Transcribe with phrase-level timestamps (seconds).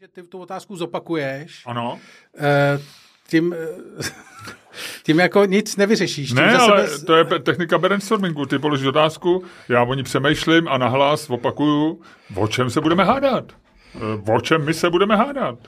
[0.00, 1.98] Že ty tu otázku zopakuješ, Ano.
[2.38, 2.80] eh,
[3.28, 4.02] tím, eh,
[5.02, 6.28] tím jako nic nevyřešíš.
[6.28, 8.46] Tím Ne, ale sebe- to je technika brainstormingu.
[8.46, 12.00] Ty položíš otázku, já o ní přemýšlím a nahlas opakuju,
[12.36, 13.52] o čem se budeme hádat.
[13.94, 15.58] Eh, O čem my se budeme hádat.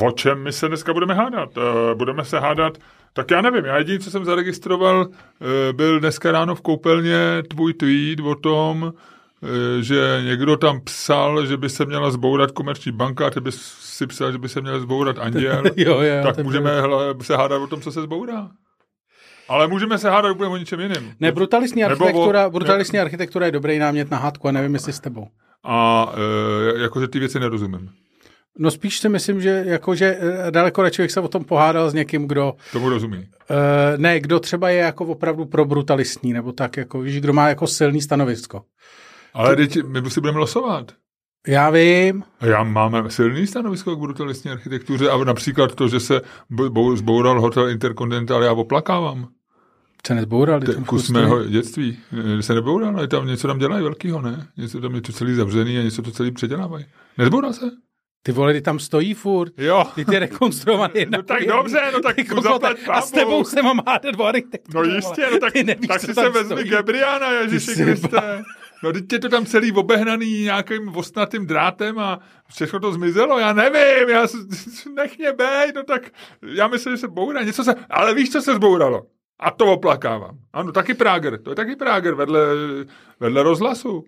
[0.00, 1.50] O čem my se dneska budeme hádat.
[1.94, 2.78] Budeme se hádat,
[3.12, 5.08] tak já nevím, já jediný, co jsem zaregistroval,
[5.72, 8.92] byl dneska ráno v koupelně tvůj tweet o tom,
[9.80, 14.06] že někdo tam psal, že by se měla zbourat komerční banka, a ty bys si
[14.06, 15.62] psal, že by se měl zbourat anděl.
[15.76, 18.50] Jo, jo, tak můžeme hele, se hádat o tom, co se zbourá.
[19.48, 21.12] Ale můžeme se hádat úplně o ničem jiném.
[21.20, 24.92] Ne, brutalistní Nebo o- architektura, brutalistní architektura je dobrý námět na hádku a nevím, jestli
[24.92, 25.26] s tebou.
[25.64, 26.06] A
[26.76, 27.90] e, jakože ty věci nerozumím.
[28.58, 31.94] No spíš si myslím, že jakože eh, daleko radši bych se o tom pohádal s
[31.94, 33.18] někým, kdo Tomu rozumí.
[33.18, 33.24] Uh,
[33.96, 37.66] ne, kdo třeba je jako opravdu pro brutalistní, nebo tak, jako, víš, kdo má jako
[37.66, 38.62] silný stanovisko.
[39.36, 40.92] Ale teď my si budeme losovat.
[41.48, 46.20] Já vím, A já máme silný stanovisko k brutalistní architektuře a například to, že se
[46.96, 49.28] zboural hotel Intercontinental, já oplakávám.
[50.66, 51.98] se tam je kus prostě- mého dětství.
[52.38, 54.46] E, Se neboural, ale tam něco tam dělají velkýho, ne?
[54.56, 56.84] Něco tam je to celý zavřený a něco to celý předělávají.
[57.18, 57.66] Nezboural se?
[58.22, 59.52] Ty vole, ty tam stojí furt.
[59.58, 59.84] Jo.
[59.94, 60.92] Ty ty rekonstruovaný.
[61.10, 64.24] No tak dobře, no tak mu kokote, zaplať A s tebou se mám hádat o
[64.74, 66.68] No jistě, no tak, Ty nevíš, tak si se vezmi stojí.
[66.70, 68.42] Gabriana, Ježíši Kriste.
[68.82, 73.52] No teď je to tam celý obehnaný nějakým ostnatým drátem a všechno to zmizelo, já
[73.52, 76.02] nevím, já, s- nech mě bej, no tak
[76.54, 79.02] já myslím, že se bourá, něco se, ale víš, co se zbouralo?
[79.40, 80.38] A to oplakávám.
[80.52, 82.40] Ano, taky Prager, to je taky Prager vedle,
[83.20, 84.04] vedle rozhlasu.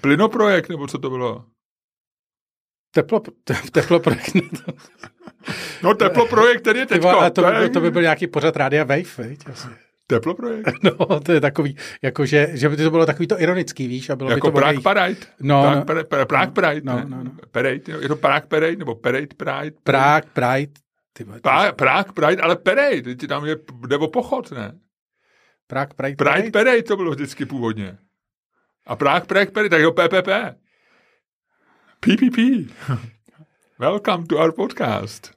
[0.00, 1.44] Plynoprojekt, nebo co to bylo?
[2.94, 4.32] Teplo, te, teplo projekt.
[5.82, 7.08] No teploprojekt, který je teďko.
[7.20, 9.48] a to, by, to by byl nějaký pořad Rádia Wave, viď?
[9.48, 9.68] Asi.
[10.08, 10.70] Teploprojekt.
[10.82, 14.30] No, to je takový, jakože, že by to bylo takový to ironický, víš, a bylo
[14.30, 15.16] Jako by to o Prague jejich- Parade.
[15.40, 15.84] No, Prague, no.
[15.84, 17.30] Parade, Pra- Prague Pride, No, no, no.
[17.50, 19.76] Parade, je to Prague Parade, nebo Parade Pride?
[19.82, 20.72] Prague, Pride,
[21.12, 23.56] ty vole, Pra- Prague Pride, ale Parade, teď tam je,
[23.88, 24.72] jde o pochod, ne?
[25.66, 27.98] Prague, Pride, Pride Parade to bylo vždycky původně.
[28.86, 30.28] A Prague Pride Parade, tak jo, PPP.
[32.00, 32.38] PPP.
[33.78, 35.32] Welcome to our podcast.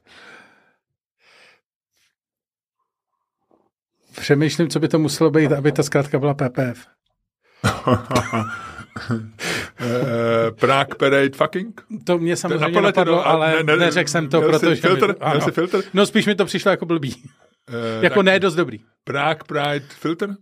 [4.20, 6.86] Přemýšlím, co by to muselo být, aby ta zkrátka byla PPF.
[9.80, 11.82] Eh, Prague Parade fucking?
[12.04, 14.76] To mě samozřejmě napadlo tě napadlo, to, a ale ne- ne- neřekl jsem to, protože...
[14.76, 15.14] filtr?
[15.34, 15.82] Mi, jsi filtr?
[15.94, 17.22] No spíš mi to přišlo jako blbý.
[17.68, 17.72] Eh,
[18.04, 18.78] jako ne dost dobrý.
[19.04, 20.36] Prague Pride filter?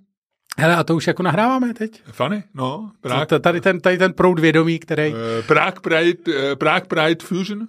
[0.58, 2.02] Hele, a to už jako nahráváme teď?
[2.12, 2.44] Funny?
[2.54, 5.14] No, Prague, T- Tady ten, tady ten proud vědomí, který...
[5.38, 7.66] eh, Prague Pride, eh, Prague Pride Fusion?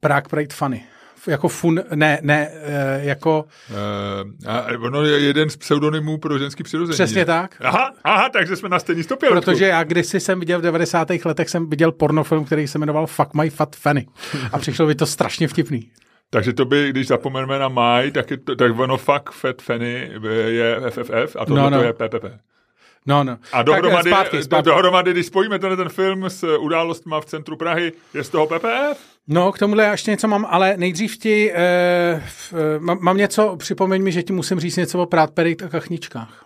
[0.00, 0.84] Prague Pride Funny.
[1.26, 6.62] Jako fun, ne, ne, eh, jako Uh, a ono je jeden z pseudonymů pro ženský
[6.62, 6.94] přirození.
[6.94, 7.24] přesně ne?
[7.24, 7.56] tak.
[7.60, 9.28] Aha, aha, takže jsme na stejný stopě.
[9.28, 11.08] Protože já kdysi jsem viděl v 90.
[11.24, 14.06] letech, jsem viděl pornofilm, který se jmenoval Fuck My Fat Fanny.
[14.52, 15.90] A přišlo by to strašně vtipný.
[16.30, 20.10] Takže to by, když zapomeneme na Maj, tak, je to, tak ono fuck Fat Fanny
[20.46, 21.78] je FFF a tohle No, no, no.
[21.78, 22.24] to je PPP.
[23.06, 23.38] No, no.
[23.52, 24.70] A dohromady, tak, zpátky, zpátky.
[24.70, 29.17] dohromady, když spojíme tenhle ten film s událostma v centru Prahy, je z toho PPF?
[29.28, 33.56] No, k tomuhle já ještě něco mám, ale nejdřív ti, eh, eh, mám, mám něco,
[33.56, 36.44] připomeň mi, že ti musím říct něco o prátperit a kachničkách.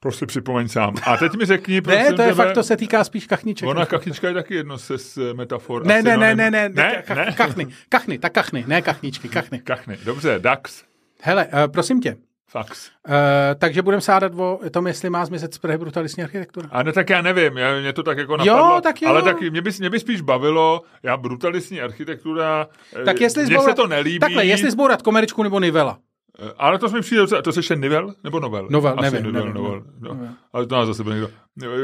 [0.00, 0.94] Prostě připomeň sám.
[1.06, 3.68] A teď mi řekni, prosím Ne, to je tebe, fakt, to se týká spíš kachniček.
[3.68, 5.86] Ona kachnička je taky jedno se z metafor.
[5.86, 7.34] ne, ne, ne, ne, ne, ne, ne.
[7.36, 9.58] kachny, kachny, tak kachny, ne kachničky, kachny.
[9.58, 10.84] Kachny, dobře, Dax,
[11.26, 12.16] Hele, eh, prosím tě,
[12.54, 12.90] fax.
[13.08, 16.68] eh, takže budeme sádat o tom, jestli má zmizet z Prahy brutalistní architektura.
[16.72, 18.80] A ne, tak já nevím, já, mě to tak jako napadlo.
[18.80, 19.08] tak jo.
[19.08, 22.66] Ale tak mě by, mě by spíš bavilo, já brutalistní architektura,
[23.04, 24.18] Tak eh, jestli mně zbourat, se to nelíbí.
[24.18, 25.98] Takhle, jestli zbourat komeričku nebo nivela.
[26.38, 28.68] Eh, Ale to jsme přijde to se ještě nivel nebo novel?
[28.70, 30.18] Novel, Asi nevím, Nivel, nevím, novel, nevím.
[30.20, 30.28] no.
[30.52, 31.30] Ale to nás zase bude někdo.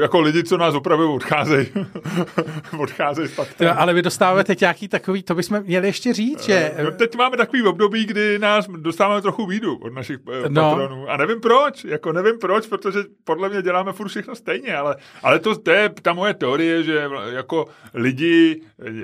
[0.01, 1.67] Jako lidi, co nás opravují, odcházejí.
[2.79, 3.65] odcházejí z fakta.
[3.75, 6.73] To, ale vy dostáváte teď nějaký takový, to bychom měli ještě říct, že...
[6.85, 10.71] No, teď máme takový období, kdy nás dostáváme trochu výdu od našich eh, No.
[10.71, 11.09] patronů.
[11.11, 15.39] A nevím proč, jako nevím proč, protože podle mě děláme furt všechno stejně, ale, ale
[15.39, 18.61] to, to je ta moje teorie, že jako lidi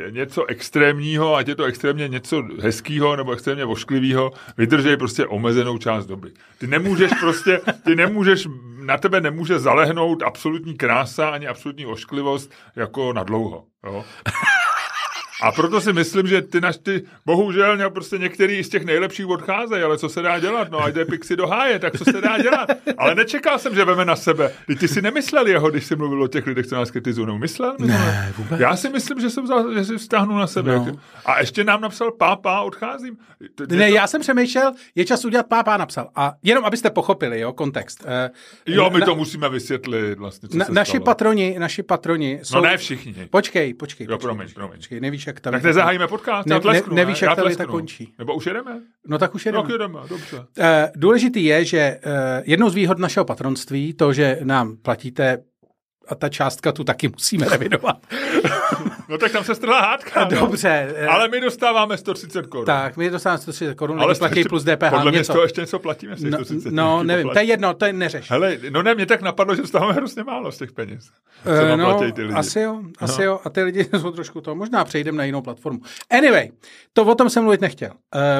[0.06, 5.78] eh, něco extrémního, ať je to extrémně něco hezkého nebo extrémně vošklivého, vydrží prostě omezenou
[5.78, 6.30] část doby.
[6.59, 8.47] Ty nemůžeš prostě, ty nemůžeš,
[8.86, 13.66] na tebe nemůže zalehnout absolutní krása ani absolutní ošklivost jako na dlouho.
[15.42, 19.27] A proto si myslím, že ty naš, ty, bohužel, ne, prostě některý z těch nejlepších
[19.27, 20.71] odcházejí, ale co se dá dělat?
[20.71, 22.68] No, a jde Pixi do háje, tak co se dá dělat?
[22.98, 24.53] Ale nečekal jsem, že veme na sebe.
[24.66, 27.27] Ty, ty si nemyslel jeho, když jsi mluvil o těch lidech, co nás kritizují.
[27.27, 27.77] No, myslel?
[27.78, 28.60] Ne, vůbec.
[28.60, 30.77] Já si myslím, že jsem vzal, že si vztáhnu na sebe.
[30.77, 30.98] No.
[31.24, 33.16] A ještě nám napsal pápa, odcházím.
[33.68, 36.09] Ne, já jsem přemýšlel, je čas udělat pápá napsal.
[36.16, 38.04] A jenom abyste pochopili, jo, kontext.
[38.06, 38.30] Eh,
[38.66, 42.56] Jo, my to musíme vysvětlit vlastně, naši patroni, naši patroni jsou...
[42.56, 43.15] No ne všichni.
[43.30, 44.06] Počkej, počkej.
[44.10, 44.77] Jo, promiň, promiň.
[44.77, 47.24] Počkej, nevíš, nevíš, jak ta Tak nezahájíme podcast, Ne- já tlesknu, ne- nevíš, ne?
[47.24, 48.14] jak Já ta věta končí.
[48.18, 48.80] Nebo už jedeme?
[49.06, 49.62] No tak už jedeme.
[49.62, 50.44] Tak jedeme, dobře.
[50.58, 52.00] Eh, Důležitý je, že eh,
[52.46, 55.38] jednou z výhod našeho patronství, to, že nám platíte
[56.08, 57.97] a ta částka tu taky musíme revidovat.
[59.08, 60.24] No tak tam se strhla hádka.
[60.24, 60.41] no.
[60.41, 60.92] Dobře.
[60.97, 62.66] eh, Ale my dostáváme 130 korun.
[62.66, 64.91] Tak, my dostáváme 130 korun, Ale platí plus DPH.
[64.91, 66.16] Podle mě z toho ještě něco platíme.
[66.16, 68.30] z těch No, 130, no nevím, to je jedno, to je neřeš.
[68.30, 71.04] Hele, no ne, mě tak napadlo, že dostáváme hrozně málo z těch peněz.
[71.44, 72.34] Co Eh, nám no, platí ty lidi.
[72.34, 73.41] asi jo, asi jo.
[73.44, 74.54] A ty lidi jsou trošku to.
[74.54, 75.80] Možná přejdeme na jinou platformu.
[76.10, 76.50] Anyway,
[76.92, 77.91] to o tom jsem mluvit nechtěl.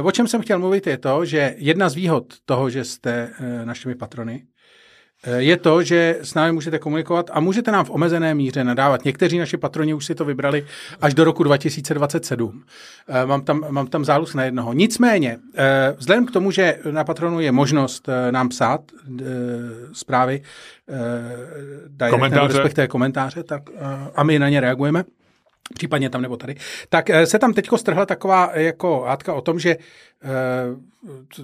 [0.01, 3.31] Uh, o čem jsem chtěl mluvit je to, že jedna z výhod toho, že jste
[3.41, 4.43] uh, našimi patrony,
[5.37, 9.05] je to, že s námi můžete komunikovat a můžete nám v omezené míře nadávat.
[9.05, 10.67] Někteří naši patroni už si to vybrali
[11.01, 12.65] až do roku 2027.
[13.09, 14.73] Eh, Mám tam, mám tam záluz na jednoho.
[14.73, 18.81] Nicméně, eh, vzhledem k tomu, že na patronu je možnost eh, nám psát
[19.21, 19.25] eh,
[19.93, 20.43] zprávy,
[20.89, 20.95] eh,
[21.89, 22.53] direct, Komentáře.
[22.59, 25.05] respektive komentáře, tak, eh, a my na ně reagujeme,
[25.75, 26.55] případně tam nebo tady,
[26.89, 30.27] tak eh, se tam teďko strhla taková eh, jako hádka o tom, že eh,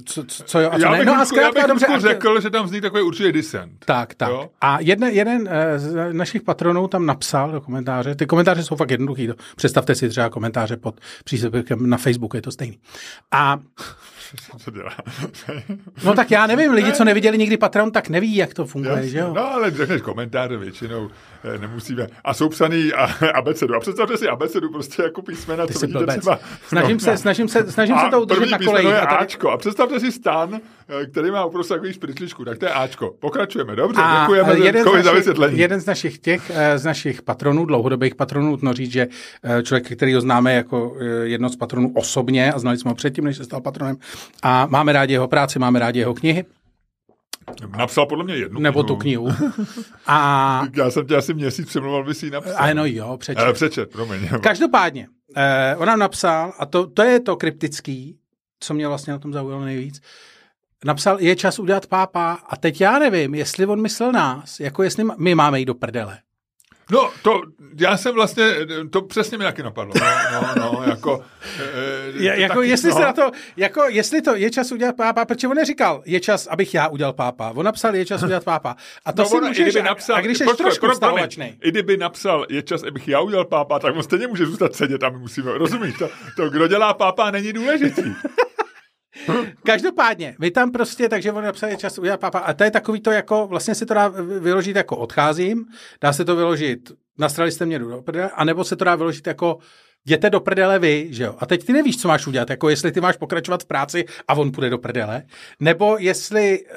[0.04, 0.98] co, co, co jo a co Já ne.
[0.98, 2.08] bych, No a Ludku, já zkrátka bych dobře.
[2.08, 3.84] Řekl, že tam vznikl takový určitý dissent.
[3.84, 4.30] tak, tak.
[4.30, 4.50] Jo?
[4.60, 9.26] A jeden, jeden z našich patronů tam napsal do komentáře, ty komentáře jsou fakt jednoduchý,
[9.26, 12.78] to, představte si třeba komentáře pod příspěvkem na Facebooku, je to stejný.
[13.30, 13.58] A
[14.58, 14.96] Co dělá?
[16.04, 19.08] no tak já nevím, lidi, co neviděli nikdy Patron, tak neví, jak to funguje, Jasně.
[19.10, 19.32] že jo?
[19.36, 21.10] No, ale řekneš komentáře většinou
[21.60, 22.06] nemusíme.
[22.24, 23.74] A jsou psaný a, abecedu.
[23.74, 26.20] A představte si abecedu prostě jako písmena, Ty co vidíte blbec.
[26.20, 26.38] třeba.
[26.68, 28.90] Snažím, no, se, snažím se, snažím se to udržet na kolejích.
[28.90, 29.50] je A tady, Ačko.
[29.50, 30.60] A představte si stan,
[31.02, 32.44] eh, který má uprostřed takový špricličku.
[32.44, 33.14] Tak to je Ačko.
[33.20, 33.76] Pokračujeme.
[33.76, 35.58] Dobře, a děkujeme jeden, z za našich, vysvětlení.
[35.58, 39.08] jeden z našich těch, eh, z našich patronů, dlouhodobých patronů, nutno říct, že
[39.44, 42.94] eh, člověk, který ho známe jako eh, jedno z patronů osobně a znali jsme ho
[42.94, 43.96] předtím, než se stal patronem
[44.42, 46.44] a máme rádi jeho práci, máme rádi jeho knihy,
[47.76, 49.28] Napsal podle mě jednu nebo tu knihu.
[50.06, 52.54] A, Já jsem tě asi měsíc přemlouval, by si ji napsal.
[52.58, 53.40] a no jo, přečet.
[53.42, 54.28] Ale přečet, promiň.
[54.42, 58.18] Každopádně, eh, on nám napsal, a to, to je to kryptický,
[58.60, 60.00] co mě vlastně na tom zaujalo nejvíc,
[60.84, 65.04] napsal, je čas udělat pápa a teď já nevím, jestli on myslel nás, jako jestli
[65.18, 66.18] my máme jít do prdele.
[66.92, 67.40] No, to,
[67.78, 68.44] já jsem vlastně,
[68.90, 69.94] to přesně mi taky napadlo.
[70.32, 71.24] No, no, no jako...
[71.58, 72.96] E, Je, jako taky, jestli no.
[72.96, 76.46] se na to, jako jestli to je čas udělat pápa, protože on neříkal, je čas,
[76.46, 77.52] abych já udělal pápa.
[77.54, 78.76] On napsal, je čas udělat pápa.
[79.04, 80.94] A to No, si ono, i můžeš, kdyby a, napsal, a když jsi trošku pro-
[80.94, 81.56] stavovačnej.
[81.62, 85.02] I kdyby napsal, je čas, abych já udělal pápa, tak on stejně může zůstat sedět
[85.02, 88.02] a my musíme, rozumíš, to, to kdo dělá pápa, není důležitý.
[89.66, 92.38] Každopádně, vy tam prostě, takže on napsal, je čas udělat pápa.
[92.38, 94.08] A to je takový to jako, vlastně se to dá
[94.40, 95.64] vyložit jako odcházím,
[96.00, 99.58] dá se to vyložit, nastrali jste mě do prdele, anebo se to dá vyložit jako
[100.04, 101.34] jděte do prdele vy, že jo.
[101.38, 104.34] A teď ty nevíš, co máš udělat, jako jestli ty máš pokračovat v práci a
[104.34, 105.22] on půjde do prdele,
[105.60, 106.76] nebo jestli uh,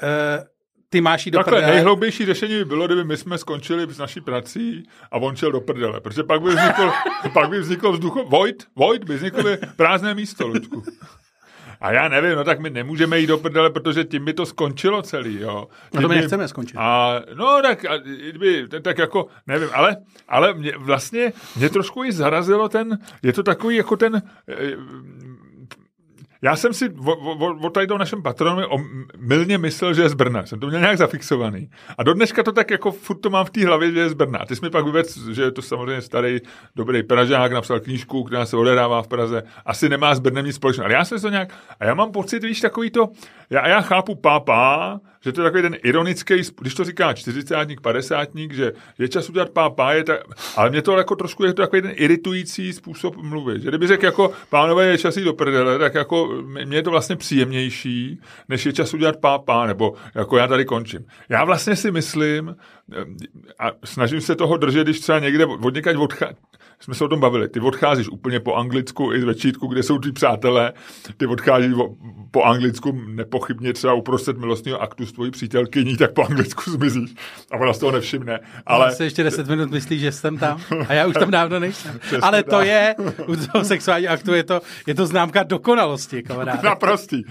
[0.88, 1.74] ty máš jít do Takhle prdele.
[1.74, 5.60] nejhloubější řešení by bylo, kdyby my jsme skončili s naší prací a on šel do
[5.60, 6.92] prdele, protože pak by vzniklo,
[7.32, 10.82] pak by vzniklo vzducho, void, void by vzniklo by prázdné místo, Ludku.
[11.80, 15.02] A já nevím, no tak my nemůžeme jít do prdele, protože tím by to skončilo
[15.02, 15.66] celý, jo.
[15.94, 16.76] No to my by- nechceme skončit.
[16.76, 19.96] A, no tak, a, kdyby, tak, jako, nevím, ale,
[20.28, 24.54] ale mě, vlastně mě trošku i zarazilo ten, je to takový jako ten, eh,
[26.42, 28.78] já jsem si o, o, o tady o našem patronovi o,
[29.18, 30.46] milně myslel, že je z Brna.
[30.46, 31.70] Jsem to měl nějak zafixovaný.
[31.98, 34.14] A do dneška to tak jako furt to mám v té hlavě, že je z
[34.14, 34.38] Brna.
[34.38, 36.38] A ty jsi mi pak vyvedl, že je to samozřejmě starý,
[36.76, 39.42] dobrý Pražák, napsal knížku, která se odehrává v Praze.
[39.66, 40.84] Asi nemá s Brnem nic společného.
[40.84, 41.48] Ale já jsem to nějak,
[41.80, 43.08] a já mám pocit, víš, takový to,
[43.50, 48.54] já, já chápu pápa, že to je takový ten ironický, když to říká čtyřicátník, padesátník,
[48.54, 50.20] že je čas udělat pápa, je tak,
[50.56, 53.62] ale mě to jako trošku je to takový ten iritující způsob mluvit.
[53.62, 56.90] Že kdyby řekl jako, pánové, je čas jít do prdele, tak jako mě je to
[56.90, 61.04] vlastně příjemnější, než je čas udělat pápa, nebo jako já tady končím.
[61.28, 62.56] Já vlastně si myslím,
[63.58, 66.26] a snažím se toho držet, když třeba někde od někaď odchá...
[66.80, 69.98] jsme se o tom bavili, ty odcházíš úplně po anglicku i z večítku, kde jsou
[69.98, 70.72] ty přátelé,
[71.16, 71.72] ty odcházíš
[72.30, 77.14] po anglicku nepochybně třeba uprostřed milostního aktu s tvojí přítelkyní, tak po anglicku zmizíš
[77.50, 78.38] a ona z toho nevšimne.
[78.66, 78.94] Ale Ale...
[78.94, 81.98] Se ještě 10 minut myslí, že jsem tam a já už tam dávno nejsem.
[81.98, 82.66] Přesně Ale to tak.
[82.66, 82.94] je,
[83.26, 86.58] u toho sexuálního aktu je to, je to známka dokonalosti, kamaráde.
[86.62, 87.22] Naprostý.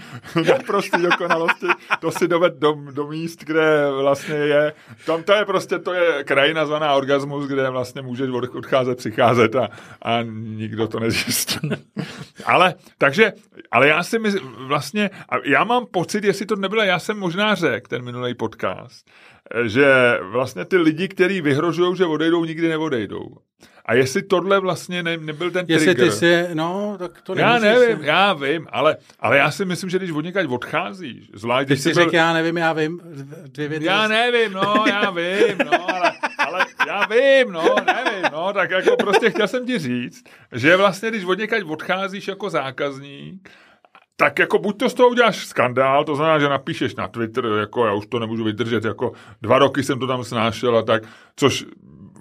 [0.48, 1.66] Naprostý dokonalosti.
[2.00, 4.72] To si doved do, do míst, kde vlastně je,
[5.06, 9.56] tam to je prostě, to je krajina zvaná orgasmus, kde vlastně můžeš od- odcházet, přicházet
[9.56, 9.68] a,
[10.02, 11.58] a nikdo to nezjistí.
[12.44, 13.32] ale, takže,
[13.70, 15.10] ale já si myslím, vlastně,
[15.44, 19.06] já mám pocit, jestli to nebylo, já jsem možná řekl ten minulý podcast,
[19.64, 23.36] že vlastně ty lidi, kteří vyhrožují, že odejdou, nikdy neodejdou.
[23.86, 26.04] A jestli tohle vlastně ne, nebyl ten Jestli trigger.
[26.10, 29.90] ty si, no, tak to já nevím, si- já vím, ale, ale já si myslím,
[29.90, 32.72] že když od někaď odcházíš, zvlášť Ty když jsi jsi byl, řekl, já nevím, já
[32.72, 33.00] vím,
[33.46, 33.84] dvě věty.
[33.84, 38.96] já nevím, no, já vím, no, ale, ale já vím, no, nevím, no, tak jako
[38.96, 43.48] prostě chtěl jsem ti říct, že vlastně, když od někaď odcházíš jako zákazník,
[44.16, 47.86] tak jako buď to z toho uděláš skandál, to znamená, že napíšeš na Twitter, jako
[47.86, 49.12] já už to nemůžu vydržet, jako
[49.42, 51.02] dva roky jsem to tam snášel a tak,
[51.36, 51.64] což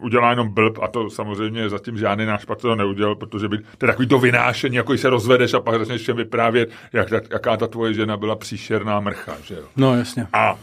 [0.05, 3.85] udělá jenom blb a to samozřejmě zatím žádný náš patron to neudělal, protože by, to
[3.85, 7.57] je takový to vynášení, jako se rozvedeš a pak začneš všem vyprávět, jak, ta- jaká
[7.57, 9.63] ta tvoje žena byla příšerná mrcha, že jo.
[9.75, 10.27] No, jasně.
[10.33, 10.55] A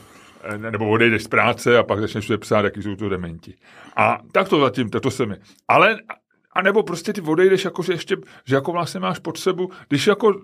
[0.71, 3.55] nebo odejdeš z práce a pak začneš psát, jaký jsou to dementi.
[3.97, 5.37] A tak to zatím, to, to se mi.
[5.69, 5.97] Ale,
[6.53, 10.41] a nebo prostě ty odejdeš jako, že ještě, že jako vlastně máš potřebu, když jako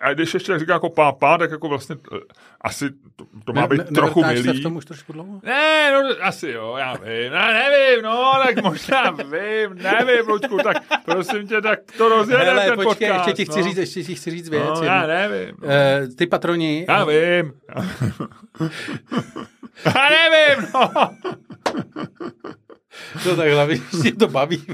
[0.00, 2.18] a když ještě říká jako pápa, tak jako vlastně eh,
[2.60, 4.60] asi to, to má Ne- být ne- trochu nevrtáš se milý.
[4.60, 5.40] v tom už trošku dlouho?
[5.42, 10.76] Ne, no asi jo, já vím, ne, nevím, no, tak možná vím, nevím, Luďku, tak
[11.04, 13.26] prosím tě, tak to rozjede ten počkej, podcast.
[13.28, 13.64] ještě ti chci no.
[13.68, 14.64] říct, ještě ti chci říct věc.
[14.80, 15.56] No, já nevím.
[15.62, 15.68] No.
[15.68, 17.52] Eh, ty patroni, Já vím.
[19.84, 20.90] Já nevím, no.
[23.24, 24.66] to tak hlavně, že to baví.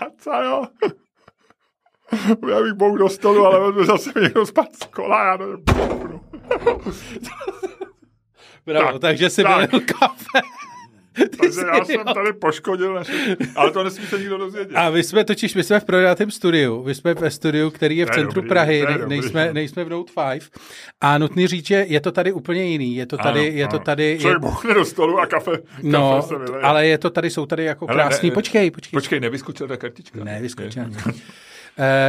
[0.00, 0.64] A co jo?
[2.50, 5.56] Já bych mohl do stolu, ale zase někdo spát z kola, já nevím.
[5.64, 6.20] bouchnu.
[8.66, 9.70] Bravo, Tak, takže si tak.
[9.70, 10.40] byl kafe.
[11.16, 13.36] Ty Takže já jsem tady poškodil naše...
[13.56, 14.74] Ale to nesmí se nikdo dozvědět.
[14.76, 18.06] A my jsme totiž, my jsme v prodátém studiu, my jsme ve studiu, který je
[18.06, 19.08] v je centru dobrý, Prahy, je ne, dobrý.
[19.08, 20.48] nejsme, nejsme v Note 5.
[21.00, 23.78] A nutný říct, že je to tady úplně jiný, je to tady, Ano, je to
[23.78, 25.50] tady, je, Člověk bouchne do stolu a kafe,
[25.82, 26.62] no, kafe se vyleje.
[26.62, 28.96] ale je to tady, jsou tady jako Hele, krásní, ne- počkej, počkej.
[28.96, 30.24] Počkej, nevyskočila ta kartička.
[30.24, 30.82] Ne, vyskočil.
[31.08, 31.12] Eh,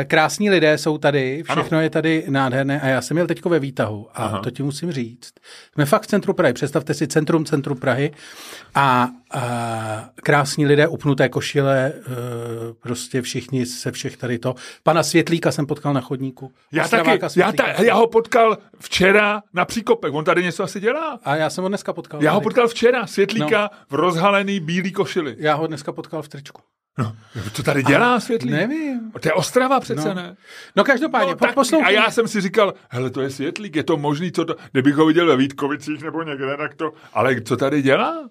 [0.08, 1.82] Krásní lidé jsou tady, všechno Ano.
[1.82, 4.40] je tady nádherné a já jsem měl teďko ve výtahu a Aha.
[4.40, 5.34] to ti musím říct.
[5.74, 8.12] Jsme fakt v centru Prahy, představte si centrum centru Prahy
[8.76, 12.04] a, a krásní lidé, upnuté košile, eh,
[12.82, 14.56] prostě všichni se všech tady to.
[14.84, 16.52] Pana Světlíka jsem potkal na chodníku.
[16.72, 21.20] Já taky, já, ta, já ho potkal včera na příkopek, on tady něco asi dělá.
[21.24, 22.24] A já jsem ho dneska potkal.
[22.24, 23.70] Já ho potkal včera, světlíka no.
[23.90, 25.36] v rozhalený bílý košili.
[25.40, 26.62] Já ho dneska potkal v tričku.
[27.54, 28.52] Co tady dělá světlík?
[28.52, 29.12] Nevím.
[29.22, 30.14] To je Ostrava přece, No.
[30.14, 30.36] ne?
[30.76, 31.96] No každopádně, No, no, tak, a poslouchej.
[31.96, 35.06] já jsem si říkal, hele, to je světlík, je to možný, co to, kdybych ho
[35.06, 38.28] viděl ve Vítkovicích nebo někde, tak to, ale co tady dělá?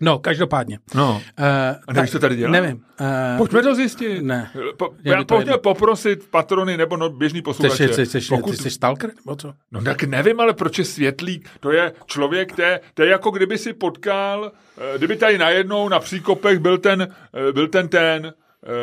[0.00, 0.78] No, každopádně.
[0.94, 1.22] No.
[1.38, 1.44] Uh,
[1.88, 2.52] A nevíš, co tady dělá?
[2.52, 2.76] Nevím.
[3.00, 4.22] Uh, Pojďme to zjistit.
[4.22, 4.50] Ne.
[4.76, 5.58] Po, já pojďme jedno.
[5.58, 7.88] poprosit patrony nebo no, běžný posluchače.
[7.88, 9.54] jsi, jsi, jsi, pokud, jsi stalker, nebo co?
[9.72, 11.48] No tak nevím, ale proč je světlík?
[11.60, 15.88] To je člověk, to je, to je jako kdyby si potkal, eh, kdyby tady najednou
[15.88, 17.08] na příkopech byl ten,
[17.52, 18.32] byl ten ten,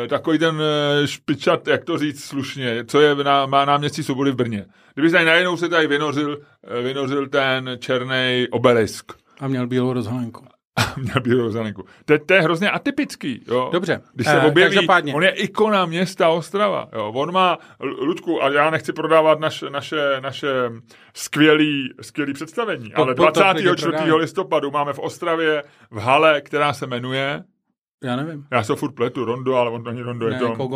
[0.08, 0.62] takový ten
[1.04, 4.66] špičat, jak to říct slušně, co je na, má náměstí Svobody v Brně.
[4.94, 6.38] Kdyby tady najednou se tady vynořil,
[6.82, 9.12] vynořil ten černý obelisk.
[9.40, 10.46] A měl bílou rozhalenku.
[10.96, 11.84] Měl bílou zelenku.
[12.04, 13.44] To, je- to je hrozně atypický.
[13.48, 13.68] Jo?
[13.72, 14.00] Dobře.
[14.14, 15.14] Když se Eh, objeví, každopádně.
[15.14, 16.88] on je ikona města Ostrava.
[16.92, 17.12] Jo?
[17.14, 20.48] On má, Ludku, a já nechci prodávat naše, naše, naše
[21.14, 23.86] skvělý, skvělý představení, To- ale to- to klidně 24.
[23.86, 24.14] prodávám.
[24.20, 27.42] listopadu máme v Ostravě v hale, která se jmenuje,
[28.02, 28.46] Já nevím.
[28.52, 30.68] já se furt pletu, Rondo, ale on to není Rondo, Ne, je to jako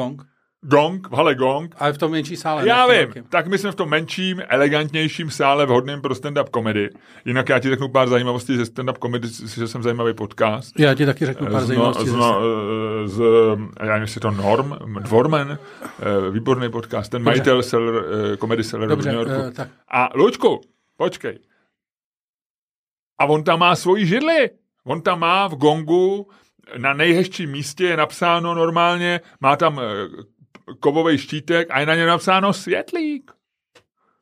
[0.69, 1.09] gong.
[1.09, 1.75] V hale Gong.
[1.79, 2.69] Ale v tom menší sále.
[2.69, 3.25] Já v vím, velkém.
[3.25, 6.91] tak my jsme v tom menším, elegantnějším sále vhodným pro stand-up komedy.
[7.25, 10.81] Jinak já ti řeknu pár zajímavostí ze stand-up komedy, že jsem zajímavý podcast.
[10.81, 12.05] Já ti taky řeknu pár z, zajímavostí.
[12.05, 12.19] z, zase.
[12.19, 12.41] no,
[13.09, 13.23] z,
[13.81, 17.31] já nevím, jestli je to Norm, Dvorman, eh, výborný podcast, ten Dobře.
[17.31, 19.43] majitel seller, eh, comedy seller v Dobře, New Yorku.
[19.49, 19.69] eh, tak.
[19.89, 20.61] A Lučku,
[20.97, 21.39] počkej.
[23.19, 24.51] A on tam má svoji židli.
[24.85, 26.27] On tam má v gongu
[26.79, 29.85] na nejhezčím místě je napsáno normálně, má tam eh,
[30.81, 33.31] kovový štítek a je na něm napsáno světlík.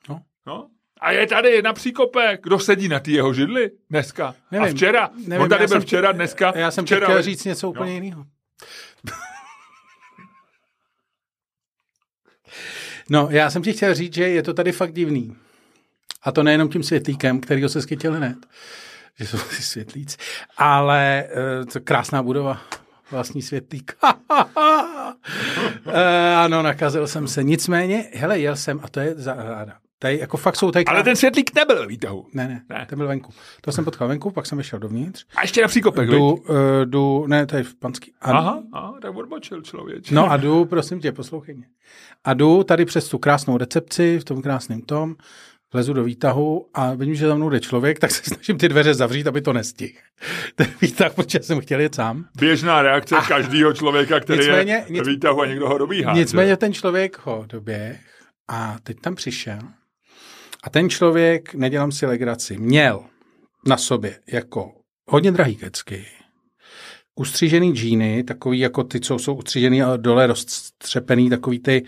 [0.09, 0.21] No.
[0.47, 0.69] no.
[1.01, 4.35] A je tady na příkope, kdo sedí na té jeho židli dneska.
[4.51, 6.53] Nevím, a včera, nevím, on tady já byl jsem- včera, dneska.
[6.57, 7.95] Já jsem včera, chtěl říct něco úplně no.
[7.95, 8.27] jiného.
[13.11, 15.37] No, já jsem ti chtěl říct, že je to tady fakt divný.
[16.23, 18.37] A to nejenom tím světlíkem, kterýho se schytil hned,
[19.19, 20.17] že jsou ty světlíci,
[20.57, 21.25] ale
[21.61, 22.61] uh, to krásná budova,
[23.15, 23.97] vlastní světlík.
[25.87, 25.93] uh,
[26.37, 27.45] ano, nakazil jsem se.
[27.45, 29.73] Nicméně, hele, jel jsem, a to je záhada.
[29.99, 32.27] Tady jako fakt jsou tady Ale ten světlík nebyl ve výtahu.
[32.33, 32.87] Ne, ne, Ne.
[32.89, 33.33] ten byl venku.
[33.61, 35.25] To jsem potkal venku, pak jsem vyšel dovnitř.
[35.37, 36.09] A ještě na příkopek?
[36.09, 38.13] Jdu, uh, jdu, ne, je v Panský.
[38.21, 40.11] A, Aha, aha, tak odbočil člověk.
[40.11, 41.67] No a jdu, prosím tě, poslouchej mě.
[42.25, 45.17] A jdu tady přes tu krásnou recepci, v tom krásném tom,
[45.75, 48.95] vlezu do výtahu a vidím, že za mnou jde člověk, tak se snažím ty dveře
[48.95, 49.99] zavřít, aby to nestihl.
[50.55, 52.25] Ten výtah, protože jsem chtěl jet sám.
[52.39, 56.13] Běžná reakce každého člověka, který Nicméně- je nic- výtahu a někdo ho dobíhá.
[56.15, 56.57] Nicméně že?
[56.57, 58.01] ten člověk ho doběh
[58.49, 59.59] a teď tam přišel
[60.65, 63.05] a ten člověk, nedělám si legraci, měl
[63.67, 64.73] na sobě jako
[65.09, 66.07] hodně drahý kecky,
[67.15, 71.85] ustřížený džíny, takový jako ty, co jsou ustřížený a dole roztřepený, takový ty,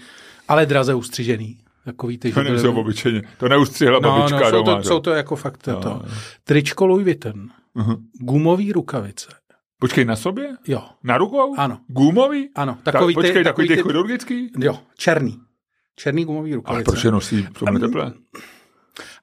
[0.49, 1.59] ale draze ustřížený.
[1.87, 3.23] Takový ty, To nejsou obyčejně.
[3.38, 4.76] To neustřihla no, babička no, jsou, doma.
[4.76, 4.88] to, že?
[4.88, 5.88] jsou to jako fakt No, to.
[5.88, 6.02] no.
[6.45, 7.97] Tričko Louis Vuitton, Mhm.
[8.21, 9.28] gumový rukavice.
[9.78, 10.57] Počkej, na sobě?
[10.66, 11.55] Jo, Na rukou?
[11.59, 12.49] ano, Gumový?
[12.55, 12.78] ano.
[12.83, 14.50] Ta, Takový počkej, ty, takový ty ty, chirurgický?
[14.61, 15.38] Jo, černý.
[15.97, 16.85] Černý gumový Ale rukavice.
[16.85, 18.12] proč je nosí v tom teple?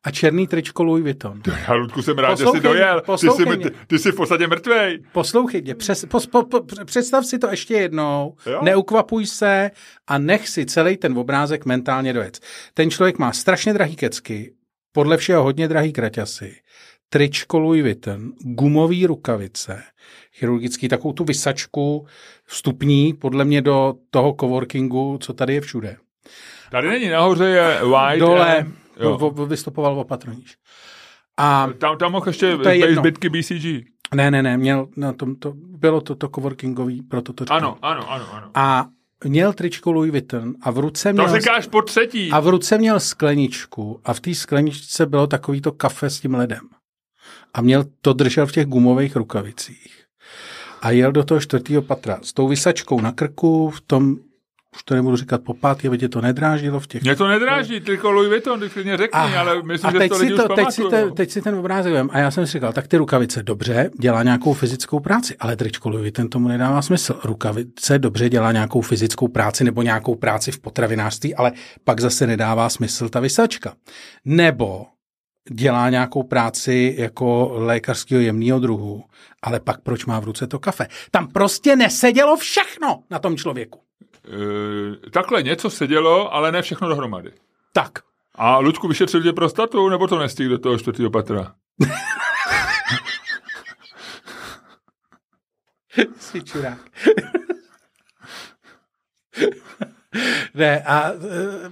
[0.04, 1.42] A černý tričko Louis Vuitton.
[1.68, 3.02] Já, Ludku, jsem rád, že jsi Poslouchej dojel.
[3.02, 3.72] Ty jsi, poslouchej mě.
[3.88, 5.00] ty, jsi v podstatě mrtvej.
[5.12, 8.60] Poslouchej mě, přes, pos, po, po, představ si to ještě jednou, Jo.
[8.64, 9.72] neukvapuj se
[10.08, 12.40] a nech si celý ten obrázek mentálně dojet.
[12.74, 14.54] Ten člověk má strašně drahý kecky,
[14.92, 16.56] podle všeho hodně drahý kraťasy,
[17.10, 19.84] tričko Louis Vuitton, gumový rukavice,
[20.34, 22.06] chirurgický, takovou tu vysačku
[22.46, 25.96] vstupní, podle mě do toho coworkingu, co tady je všude.
[26.72, 28.20] Tady není, nahoře je White.
[28.20, 28.74] Dole M.
[29.00, 29.30] Jo.
[29.46, 30.58] vystupoval opatroníš.
[31.38, 33.66] A Tam, tam mohl ještě To je zbytky BCG.
[34.16, 37.58] ne, ne, ne, měl na tom, to, bylo to, to coworkingový, proto to říkám.
[37.58, 38.52] Ano, ano, ano, ano.
[38.56, 38.88] A
[39.24, 41.40] měl tričko Louis Vuitton a v ruce To měl...
[41.42, 42.32] říkáš po třetí.
[42.32, 46.36] A v ruce měl skleničku a v té skleničce bylo takový to kafe s tím
[46.36, 46.70] ledem.
[47.54, 50.04] A měl to držel v těch gumových rukavicích.
[50.82, 54.18] A jel do toho čtvrtého patra s tou vysačkou na krku, v tom,
[54.76, 57.02] už to nebudu říkat po pátý, aby tě to nedráždilo v těch...
[57.02, 60.16] Mě to nedráží, tylko Louis Vuitton, ty klidně řekni, A- ale myslím, a že to
[60.16, 62.10] si, lidi to, už teď, si te, teď si ten obrázek vem.
[62.12, 65.90] A já jsem si říkal, tak ty rukavice dobře, dělá nějakou fyzickou práci, ale tričko
[65.90, 67.20] Louis Vuitton tomu nedává smysl.
[67.24, 71.52] Rukavice dobře dělá nějakou fyzickou práci nebo nějakou práci v potravinářství, ale
[71.84, 73.74] pak zase nedává smysl ta vysačka.
[74.26, 74.86] Nebo
[75.52, 79.04] dělá nějakou práci jako lékařského jemného druhu,
[79.42, 80.88] ale pak proč má v ruce to kafe?
[81.12, 83.80] Tam prostě nesedělo všechno na tom člověku.
[84.26, 87.32] Eh, takhle něco se dělo, ale ne všechno dohromady.
[87.74, 87.92] Tak,
[88.36, 91.56] A Luďku, vyšetřil tě prostatu, nebo to nestihl do toho čtvrtého patra?
[96.18, 96.80] Jsi čurák.
[100.54, 101.14] Ne, a e,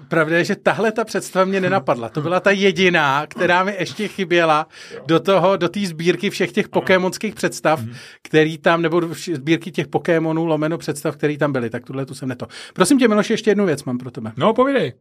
[0.07, 2.09] pravda je, že tahle ta představa mě nenapadla.
[2.09, 4.67] To byla ta jediná, která mi ještě chyběla
[5.05, 7.79] do toho, do té sbírky všech těch pokémonských představ,
[8.23, 9.01] který tam, nebo
[9.33, 11.69] sbírky těch Pokémonů, lomeno představ, který tam byly.
[11.69, 12.47] Tak tuhle tu jsem neto.
[12.73, 14.93] Prosím tě, Miloš, ještě jednu věc mám pro tebe, No, povídej.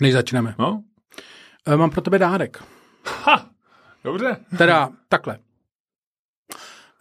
[0.00, 0.54] než začneme.
[0.58, 0.82] No.
[1.66, 2.62] E, Mám pro tebe dárek.
[3.24, 3.46] Ha,
[4.04, 4.36] dobře.
[4.58, 5.38] Teda takhle.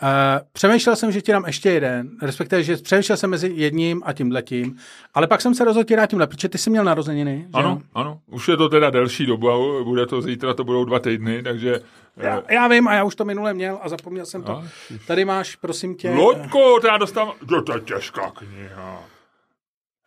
[0.04, 0.10] Uh,
[0.52, 4.78] přemýšlel jsem, že ti dám ještě jeden, respektive, že přemýšlel jsem mezi jedním a tímhletím,
[5.14, 7.38] ale pak jsem se rozhodl ti dát tímhle, protože ty jsi měl narozeniny.
[7.48, 8.20] že Ano, ano.
[8.28, 11.80] Už je to teda delší doba, bude to zítra, to budou dva týdny, takže...
[12.18, 14.52] Já, já vím a já už to minule měl a zapomněl jsem to.
[14.52, 14.64] A,
[15.08, 16.12] Tady máš, prosím tě.
[16.12, 17.36] Loďko, to já dostávám...
[17.52, 19.04] Jo, to je těžká kniha.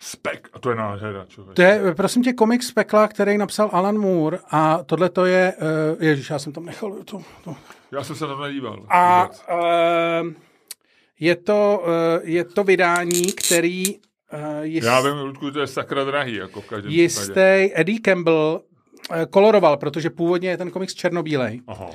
[0.00, 1.56] Spek, a to je nádhera, člověk.
[1.56, 5.52] To je, prosím tě, komik z pekla, který napsal Alan Moore a tohle to je,
[5.96, 7.56] uh, ježiš, já jsem tam nechal to, to.
[7.92, 8.86] Já jsem se na to nedíval.
[8.88, 10.32] A uh,
[11.20, 14.00] je, to, uh, je to vydání, který uh,
[14.60, 17.02] je Já vím, Ludku, to je sakra drahý, jako v každém případě.
[17.02, 18.62] jistý Eddie Campbell
[19.12, 21.60] eh, koloroval, protože původně je ten komiks černobílej.
[21.66, 21.90] Aha.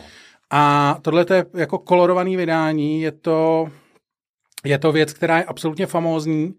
[0.50, 3.70] A tohle je jako kolorovaný vydání, je to,
[4.66, 6.54] je to věc, která je absolutně famózní.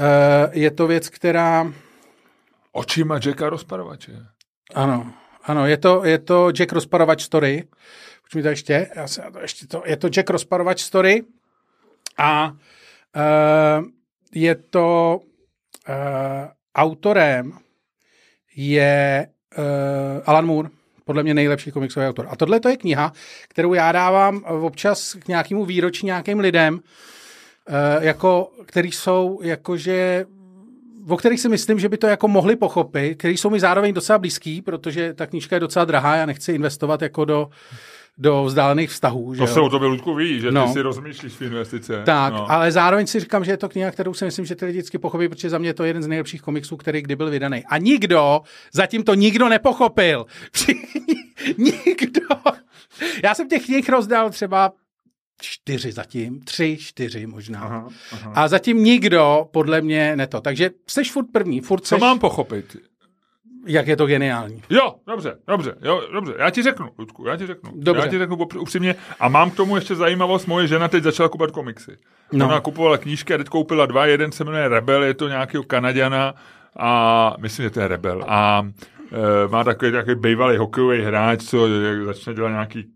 [0.00, 1.72] Eh, Je to věc, která,
[2.72, 4.12] Očima Jacka rozparovače.
[4.74, 7.64] ano, ano, je to, je to Jack Rozparovač story.
[8.22, 11.22] Počkej mi to ještě, já se ještě to, je to Jack Rozparovač story
[12.18, 13.84] a uh,
[14.34, 15.20] je to
[15.88, 15.94] uh,
[16.74, 17.58] autorem
[18.56, 19.26] je
[19.58, 19.64] uh,
[20.26, 20.68] Alan Moore,
[21.04, 22.26] podle mě nejlepší komiksový autor.
[22.30, 23.12] A tohle to je kniha,
[23.48, 30.26] kterou já dávám občas k nějakému výročí nějakým lidem, uh, jako, který jsou jakože
[31.08, 34.18] o kterých si myslím, že by to jako mohli pochopit, který jsou mi zároveň docela
[34.18, 37.48] blízký, protože ta knížka je docela drahá, já nechci investovat jako do,
[38.18, 39.34] do vzdálených vztahů.
[39.34, 39.54] Že To jo?
[39.54, 40.66] se o tobě, Ludku, ví, že No.
[40.66, 42.02] ty si rozmýšlíš v investice.
[42.06, 42.50] Tak, no.
[42.50, 44.98] ale zároveň si říkám, že je to kniha, kterou si myslím, že ty lidi vždycky
[44.98, 47.64] pochopí, protože za mě je to jeden z nejlepších komiksů, který kdy byl vydaný.
[47.68, 48.40] A nikdo,
[48.72, 50.26] zatím to nikdo nepochopil.
[51.58, 52.20] Nikdo.
[53.24, 54.72] Já jsem těch knih rozdal třeba
[55.42, 57.60] čtyři zatím, tři, čtyři možná.
[57.60, 58.32] Aha, aha.
[58.34, 60.40] A zatím nikdo podle mě neto.
[60.40, 62.76] Takže jsi furt první, furt Co seš, mám pochopit?
[63.66, 64.62] jak je to geniální.
[64.70, 66.34] Jo, dobře, dobře, jo, dobře.
[66.38, 67.72] Já ti řeknu, Ludku, já ti řeknu.
[67.74, 68.02] Dobře.
[68.02, 68.94] Já ti řeknu upřímně.
[69.20, 71.96] A mám k tomu ještě zajímavost, moje žena teď začala kupovat komiksy.
[72.32, 72.46] No.
[72.46, 76.34] Ona kupovala knížky a teď koupila dva, jeden se jmenuje Rebel, je to nějakého Kanaděna
[76.76, 78.24] a myslím, že to je Rebel.
[78.28, 78.68] A
[79.12, 81.68] e, má takový, takový bývalý hokejový hráč, co
[82.04, 82.92] začne dělat nějaký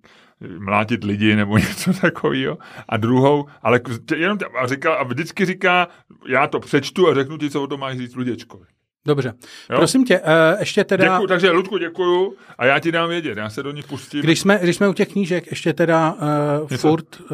[0.58, 2.58] mlátit lidi nebo něco takového.
[2.88, 3.80] A druhou, ale
[4.16, 5.88] jenom a, říkal, a vždycky říká,
[6.28, 8.64] já to přečtu a řeknu ti, co o tom máš říct Luděčkovi.
[9.06, 9.34] Dobře.
[9.70, 9.76] Jo?
[9.76, 10.26] Prosím tě, uh,
[10.60, 11.04] ještě teda...
[11.04, 14.20] Děkuju, takže Ludku děkuju a já ti dám vědět, já se do nich pustím.
[14.20, 16.88] Když jsme, když jsme u těch knížek, ještě teda uh, Něco?
[16.88, 17.26] furt uh,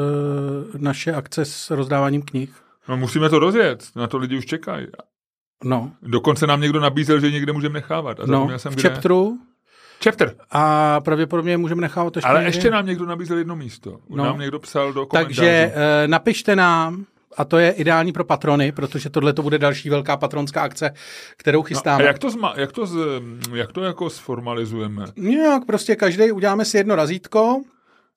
[0.77, 2.51] naše akce s rozdáváním knih.
[2.89, 4.87] No musíme to rozjet, na to lidi už čekají.
[5.65, 8.21] No, Dokonce nám někdo nabízel, že někde můžeme nechávat.
[8.21, 8.89] A no jsem v kde.
[8.89, 9.39] chapteru
[10.05, 10.35] Chapter.
[10.51, 13.91] a pravděpodobně můžeme nechávat ještě Ale ještě nám někdo nabízel jedno místo.
[13.91, 14.17] No.
[14.17, 14.25] No.
[14.25, 15.37] Nám někdo psal do komentářů.
[15.41, 17.05] Takže uh, napište nám,
[17.37, 20.91] a to je ideální pro patrony, protože tohle to bude další velká patronská akce,
[21.37, 22.05] kterou no, chystáme.
[22.05, 22.97] a jak to, zma, jak, to z,
[23.55, 25.05] jak to jako sformalizujeme?
[25.17, 27.63] Nějak prostě každý uděláme si jedno razítko,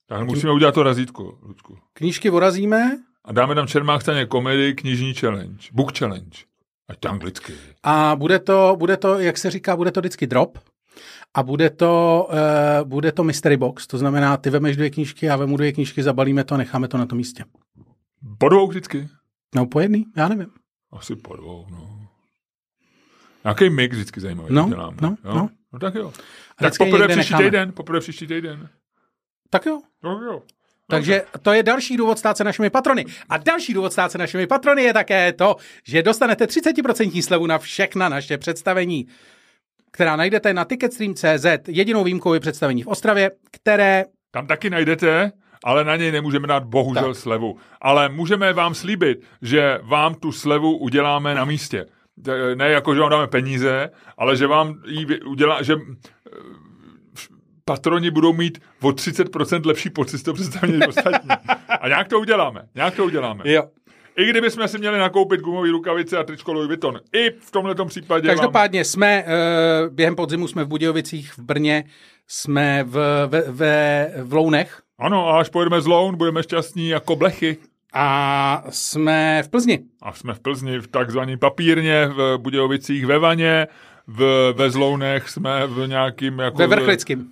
[0.08, 1.78] Tak musíme udělat to razítko, Ludku.
[1.94, 6.38] knížky vorazíme A dáme tam Čermák staně komedii, knižní challenge, book challenge.
[6.90, 7.54] Ať to anglicky.
[7.84, 10.58] a bude to, bude to, jak se říká, bude to vždycky drop.
[11.34, 12.28] A bude to,
[12.82, 16.04] uh, bude to mystery box, to znamená, ty vemeš dvě knížky, já vemu dvě knížky,
[16.04, 17.44] zabalíme to a necháme to na tom místě.
[18.38, 19.10] Po dvou vždycky?
[19.56, 20.48] No po jedný, já nevím.
[20.92, 22.08] Asi po dvou, no.
[23.44, 24.98] Nějaký mix vždycky zajímavý No, děláme.
[25.02, 25.34] no, jo?
[25.36, 25.50] no.
[25.74, 26.14] no tak jo.
[26.58, 27.44] A Tak poprvé příští necháme.
[27.46, 28.70] týden, poprvé příští týden.
[29.50, 29.82] Tak jo.
[30.04, 30.42] No jo.
[30.88, 33.06] Takže to je další důvod stát se našimi patrony.
[33.30, 37.58] A další důvod stát se našimi patrony je také to, že dostanete 30% slevu na
[37.58, 39.08] všechna naše představení,
[39.96, 41.46] která najdete na ticketstream.cz.
[41.68, 45.32] Jedinou výjimkou je představení v Ostravě, které Tam taky najdete,
[45.64, 47.22] ale na něj nemůžeme dát bohužel Tak.
[47.22, 47.58] slevu.
[47.82, 51.86] Ale můžeme vám slíbit, že vám tu slevu uděláme na místě.
[52.56, 56.30] Ne jako, že vám dáme peníze, ale že vám ji udělá, že eh,
[57.66, 61.30] patroni budou mít o 30% lepší pocit z toho představení ostatní.
[61.82, 62.62] A nějak to uděláme.
[62.76, 63.44] Nějak to uděláme.
[63.46, 63.64] Jo.
[64.18, 67.00] I kdyby jsme si měli nakoupit gumové rukavice a tričko Louis Vuitton.
[67.14, 68.38] I v tomhle případě vám...
[68.38, 71.84] Každopádně jsme, eh, během podzimu jsme v Budějovicích, v Brně,
[72.28, 77.16] jsme v, ve, ve, v Lounech Ano, a až pojedeme z Loun, budeme šťastní jako
[77.16, 77.58] blechy.
[77.94, 79.80] a jsme v Plzni.
[80.02, 83.68] A jsme v Plzni v takzvaný papírně, v Budějovicích ve Vaně,
[84.08, 86.58] v, ve Zlounech jsme v nějakým jako...
[86.58, 87.30] Ve Vrchlickém.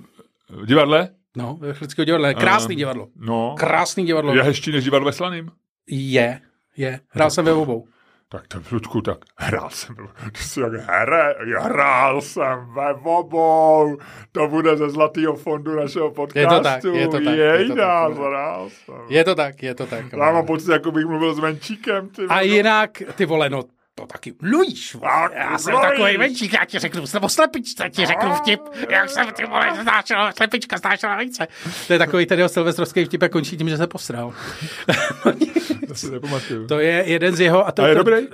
[0.50, 1.10] v divadle?
[1.38, 2.34] No, ve Vrchlického divadle.
[2.34, 3.08] Krásný Eh, divadlo.
[3.16, 3.56] No.
[3.60, 4.36] Krásný divadlo.
[4.36, 5.50] Je hezčí než divadlo ve Slaným?
[5.90, 6.40] Je,
[6.78, 7.00] je.
[7.10, 7.88] Hrál jsem ve obou.
[8.30, 9.96] Tak to Ludku, tak hrál jsem,
[10.32, 13.98] ty jsi jak hra, hrál jsem ve obou,
[14.32, 16.40] to bude ze zlatého fondu našeho podcastu.
[16.40, 18.18] Je to tak, je to tak, je to Jejda, tak.
[18.18, 18.96] hrál jsem.
[19.10, 20.06] Je to tak, je to tak.
[20.14, 22.10] Já mám pocit, jako bych mluvil s Menčíkem.
[22.10, 22.46] Ty A vole.
[22.46, 23.64] jinak, ty vole, no,
[23.96, 24.66] to taky vole.
[25.02, 25.86] Tak, Já jsem Luíš.
[25.90, 29.72] takový menšík, já ti řeknu, jsem o slepičce, ti řeknu vtip, jak jsem ty vole
[29.84, 31.48] znášel, slepička znášela vejce.
[31.88, 34.34] To je takový ten jeho silvestrovský vtip a končí tím, že se posral.
[35.88, 36.68] To si nepamatuju.
[36.68, 37.68] To je jeden z jeho...
[37.68, 38.28] A, to, A je to, dobrý?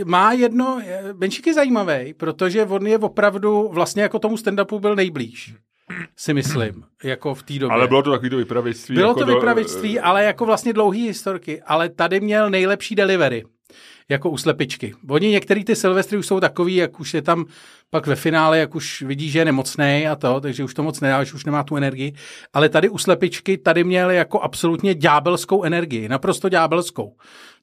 [0.00, 0.80] eh, má jedno...
[0.86, 5.54] eh, Benčík je zajímavý, protože on je opravdu vlastně jako tomu stand-upu byl nejblíž.
[6.16, 7.74] Si myslím, jako v té době.
[7.74, 8.94] Ale bylo to takový to vypravěství.
[8.94, 11.62] Bylo jako to do- vypravictví, ale jako vlastně dlouhý historky.
[11.66, 13.44] Ale tady měl nejlepší delivery.
[14.12, 14.94] Jako u slepičky.
[15.08, 17.44] Oni některý ty Silvestry už jsou takový, jak už je tam
[17.90, 21.00] pak ve finále, jak už vidí, že je nemocný a to, takže už to moc
[21.00, 22.12] nedá, už nemá tu energii.
[22.52, 26.08] Ale tady u slepičky tady měl jako absolutně ďábelskou energii.
[26.08, 27.16] Naprosto ďábelskou.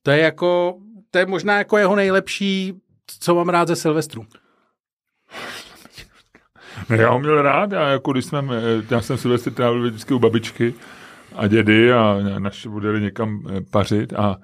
[0.04, 0.78] To je jako,
[1.12, 2.74] to je možná jako jeho nejlepší,
[3.20, 4.26] co mám rád ze Silvestru.
[6.90, 10.14] Ne, já ho měl rád, já, jako když jsme, eh, já jsem Silvestr trávil vždycky
[10.14, 10.74] u babičky
[11.36, 14.38] a dědy a naši budeli někam eh, pařit a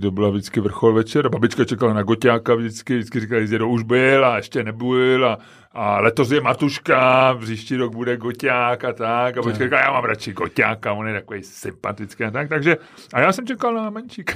[0.00, 3.82] to byla vždycky vrchol večer a babička čekala na goťáka vždycky, vždycky říkala, že už
[3.82, 5.38] byl a ještě nebyl a,
[5.72, 9.36] a letos je matuška, příští rok bude goťák a tak.
[9.36, 12.76] A babička říkala, já mám radši goťáka, on je takový sympatický a tak, takže
[13.12, 14.34] a já jsem čekal na menšíka.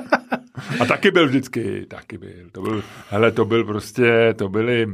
[0.80, 4.86] a taky byl vždycky, taky byl, to byl, hele, to byl prostě, to byly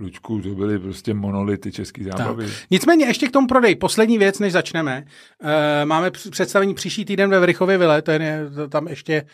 [0.00, 2.46] Lučku, to byly prostě monolity český zábavy.
[2.46, 2.54] Tak.
[2.70, 3.74] Nicméně ještě k tomu prodej.
[3.76, 5.04] Poslední věc, než začneme.
[5.42, 9.26] E, máme př- představení příští týden ve Vrychově vile, to je to tam ještě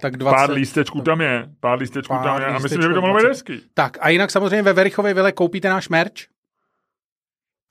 [0.00, 0.36] tak 20.
[0.36, 3.16] Pár lístečků tam je, pár lístečků Pár tam je a myslím, že by to mohlo
[3.16, 3.28] být 20.
[3.28, 3.66] hezký.
[3.74, 6.12] Tak a jinak samozřejmě ve Verichově vile koupíte náš merch.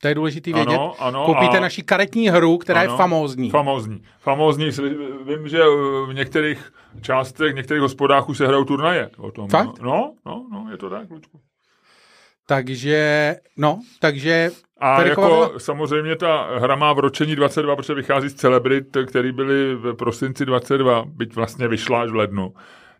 [0.02, 0.74] To je důležitý vědět.
[0.74, 1.26] Ano, ano.
[1.26, 3.50] koupíte a naši karetní hru, která ano, je famózní.
[3.50, 4.02] Famózní.
[4.18, 4.70] Famózní.
[5.26, 9.48] Vím, že uh, v některých částech, v některých hospodách už se hrajou turnaje o tom.
[9.48, 9.78] Fakt?
[9.80, 11.40] No, no, no, je to tak, Lučku.
[12.46, 15.50] Takže, no, takže A jako vila.
[15.58, 20.46] samozřejmě ta hra má v ročení 22, protože vychází z celebrit, který byly v prosinci
[20.46, 22.54] 22, byť vlastně vyšla až v lednu.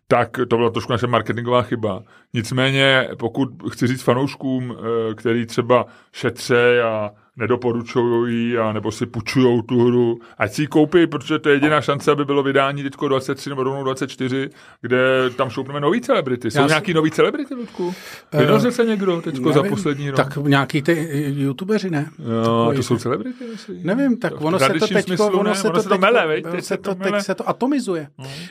[0.07, 2.03] Tak to byla trošku naše marketingová chyba.
[2.33, 4.77] Nicméně, pokud chci říct fanouškům,
[5.11, 10.67] eh, který třeba šetře a nedoporučují a nebo si půjčujou tu hru, ať si ji
[10.67, 14.49] koupí, protože to je jediná šance, aby bylo vydání teďko 23 nebo rovnou 24,
[14.81, 14.97] kde
[15.35, 16.51] tam šoupneme nový celebrity.
[16.51, 17.93] Jsou Já si- nějaký nový celebrity, Ludku?
[18.33, 20.17] Vynořil se někdo teďko za poslední rok?
[20.17, 22.09] tak nějaký ty eh, youtubeři, ne?
[22.19, 23.83] Jo, Takový to jsou ty- celebrity, myslíš?
[23.83, 26.63] Nevím, tak V ono se to teď, smyslu ono ono to, se to mele, teď
[26.65, 27.11] se to, to mele.
[27.11, 28.07] teď se to atomizuje.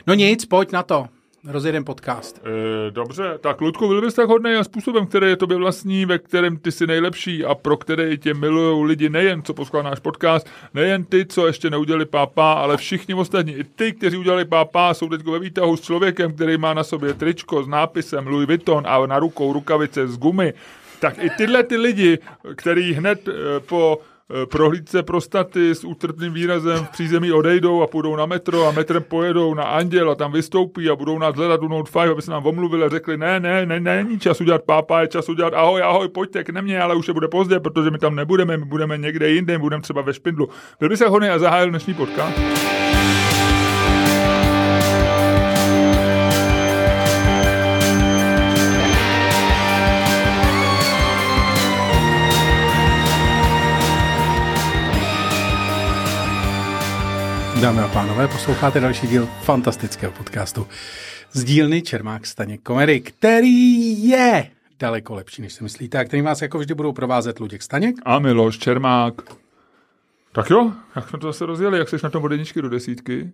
[0.07, 1.05] No nic, pojď na to.
[1.47, 2.41] Rozjedem podcast.
[2.45, 6.17] E, dobře, tak Ludku, byl bys tak hodný a způsobem, který je tobě vlastní, ve
[6.17, 10.49] kterém ty jsi nejlepší a pro který tě milují lidi nejen, co poslouchá náš podcast,
[10.73, 13.53] nejen ty, co ještě neudělali pápa, ale všichni ostatní.
[13.53, 17.13] I ty, kteří udělali pápa, jsou teď ve výtahu s člověkem, který má na sobě
[17.13, 20.53] tričko s nápisem Louis Vuitton a na rukou rukavice z gumy.
[20.99, 22.19] Tak i tyhle ty lidi,
[22.55, 24.16] který hned e, po Eh,
[24.51, 29.53] prohlídce prostaty s útrpným výrazem v přízemí odejdou a půjdou na metro a metrem pojedou
[29.53, 32.45] na Anděl a tam vystoupí a budou nás hledat u Note 5, aby se nám
[32.45, 36.07] omluvili a řekli, ne, ne, ne, není čas udělat pápa, je čas udělat ahoj, ahoj,
[36.07, 39.29] pojďte k nemě, ale už je bude pozdě, protože my tam nebudeme, my budeme někde
[39.29, 40.49] jinde, budeme třeba ve Špindlu.
[40.79, 42.76] Byl by se hodný a zahájil dnešní podcast?
[57.61, 60.67] Dámy a pánové, posloucháte další díl fantastického podcastu
[61.31, 66.41] z dílny Čermák Staněk Komedy, který je daleko lepší, než si myslíte, a který vás
[66.41, 67.95] jako vždy budou provázet Luděk Staněk.
[68.05, 69.13] A Miloš Čermák.
[70.31, 73.31] Tak jo, jak jsme to zase rozjeli, jak jsi na tom od jedničky do desítky?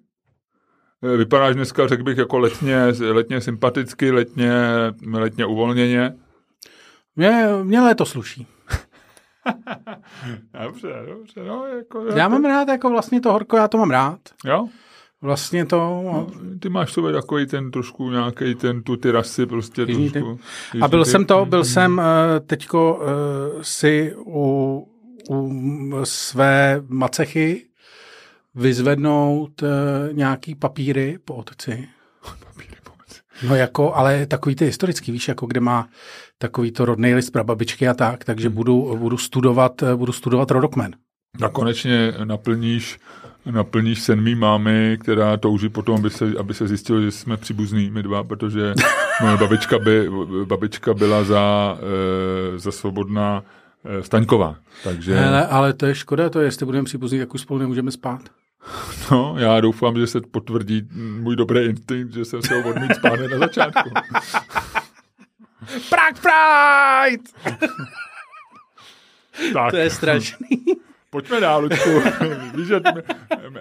[1.04, 4.52] Eh, vypadáš dneska, řekl bych, jako letně, letně sympaticky, letně,
[5.12, 6.14] letně uvolněně.
[7.16, 8.48] Mě, mě léto sluší.
[10.66, 11.44] dobře, dobře.
[11.44, 14.20] No, jako, já mám rád jako vlastně to horko, já to mám rád.
[14.46, 14.68] Jo?
[15.22, 15.78] Vlastně to...
[16.04, 16.28] No,
[16.60, 20.40] ty máš sobě takový ten trošku nějaký ten, tu ty rasy prostě Jižní trošku.
[20.72, 20.80] Ty.
[20.80, 21.12] A byl ty.
[21.12, 21.66] jsem to, byl mm.
[21.66, 22.04] jsem uh,
[22.48, 24.88] teďko uh, si u,
[25.30, 25.52] u
[26.04, 27.66] své macechy
[28.56, 29.70] vyzvednout uh,
[30.14, 31.88] nějaký papíry po otci.
[33.44, 35.88] No jako, ale takový ty historický, víš, jako kde má
[36.38, 38.56] takový to rodný list babičky a tak, takže hmm.
[38.56, 40.96] budu, budu, studovat, budu studovat rodokmen.
[41.42, 43.00] A konečně naplníš,
[43.52, 47.90] naplníš sen mý mámy, která touží potom, aby se, aby se zjistilo, že jsme příbuzní
[47.90, 48.74] my dva, protože
[49.22, 50.10] moje babička, by,
[50.46, 51.78] babička byla za,
[52.56, 53.44] e, za svobodná
[53.86, 54.56] e, Staňková.
[54.84, 55.20] Takže...
[55.20, 58.22] Ale, ale to je škoda, to je, jestli budeme příbuzní, jak už spolu nemůžeme spát.
[59.12, 63.20] No, já doufám, že se potvrdí můj dobrý instinkt, že jsem se ho odmít spát
[63.32, 63.90] na začátku.
[65.90, 67.24] Prague Pride!
[69.54, 69.72] tak.
[69.72, 70.66] To je strašný.
[71.14, 71.90] Pojďme dál, Luďku.
[72.56, 72.82] Víš, že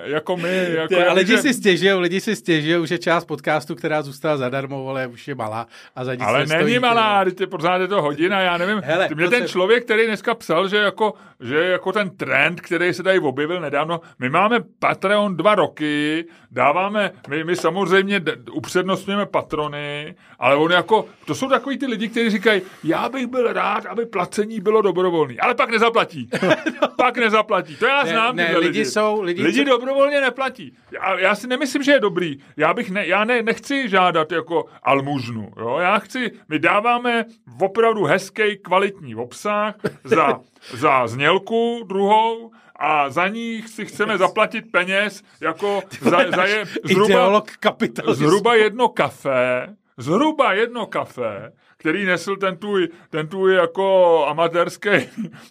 [0.04, 0.66] jako my...
[0.68, 1.38] Jako Ty, lidi že...
[1.38, 5.66] si stěžují, lidi si stěžují, že část podcastu, která zůstala zadarmo, ale už je malá.
[5.96, 8.80] A za ale není stojí, malá, ty pořád je to hodina, já nevím.
[8.84, 9.48] Hele, mě ten se...
[9.48, 14.00] člověk, který dneska psal, že jako, že jako ten trend, který se tady objevil nedávno,
[14.18, 18.20] my máme Patreon dva roky, dáváme, my, my samozřejmě
[18.52, 23.52] upřednostňujeme patrony, ale on jako, to jsou takový ty lidi, kteří říkají, já bych byl
[23.52, 26.28] rád, aby placení bylo dobrovolné, ale pak nezaplatí.
[26.96, 27.41] pak nezaplatí.
[27.76, 28.36] To já znám.
[28.36, 29.22] Ne, ne lidi, lidi jsou...
[29.22, 30.76] Lidi, lidi dobrovolně neplatí.
[30.90, 32.38] Já, já si nemyslím, že je dobrý.
[32.56, 35.52] Já bych ne, já ne, nechci žádat jako almužnu.
[35.58, 35.78] Jo?
[35.78, 37.24] Já chci, my dáváme
[37.60, 39.74] opravdu hezký, kvalitní obsah
[40.04, 40.40] za,
[40.74, 47.42] za znělku druhou, a za nich si chceme zaplatit peněz jako za, za je, zhruba,
[48.14, 51.52] zhruba jedno kafe, zhruba jedno kafe,
[51.82, 54.90] který nesl ten tvůj, ten tvůj jako amatérský,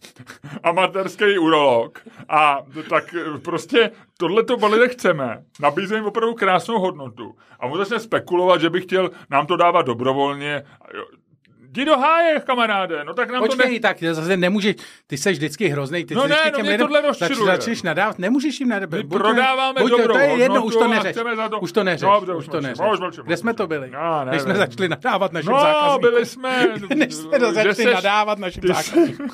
[0.63, 1.99] amatérský urolog.
[2.29, 5.43] A tak prostě tohle to lidé chceme.
[5.61, 7.35] Nabízíme opravdu krásnou hodnotu.
[7.59, 10.63] A mu začne spekulovat, že by chtěl nám to dávat dobrovolně.
[11.71, 13.79] Jdi do háje, kamaráde, no tak nám Počkej, to ne...
[13.79, 14.75] tak zase nemůžeš,
[15.07, 17.55] ty jsi vždycky hrozný, ty no ne, no mě tohle rozčiluje.
[17.55, 19.03] Začneš nadávat, nemůžeš jim nadávat.
[19.03, 21.15] My prodáváme buď, dobrou to je jedno, už to neřeš.
[21.49, 21.59] To...
[21.59, 22.85] Už to neřeš, no, už to neřeš.
[23.23, 23.91] Kde jsme to byli?
[23.91, 26.01] No, ne, Než jsme začali nadávat našim no, zákazníkům.
[26.01, 26.67] byli jsme...
[26.95, 29.29] Než jsme to začali nadávat našim zákazníkům.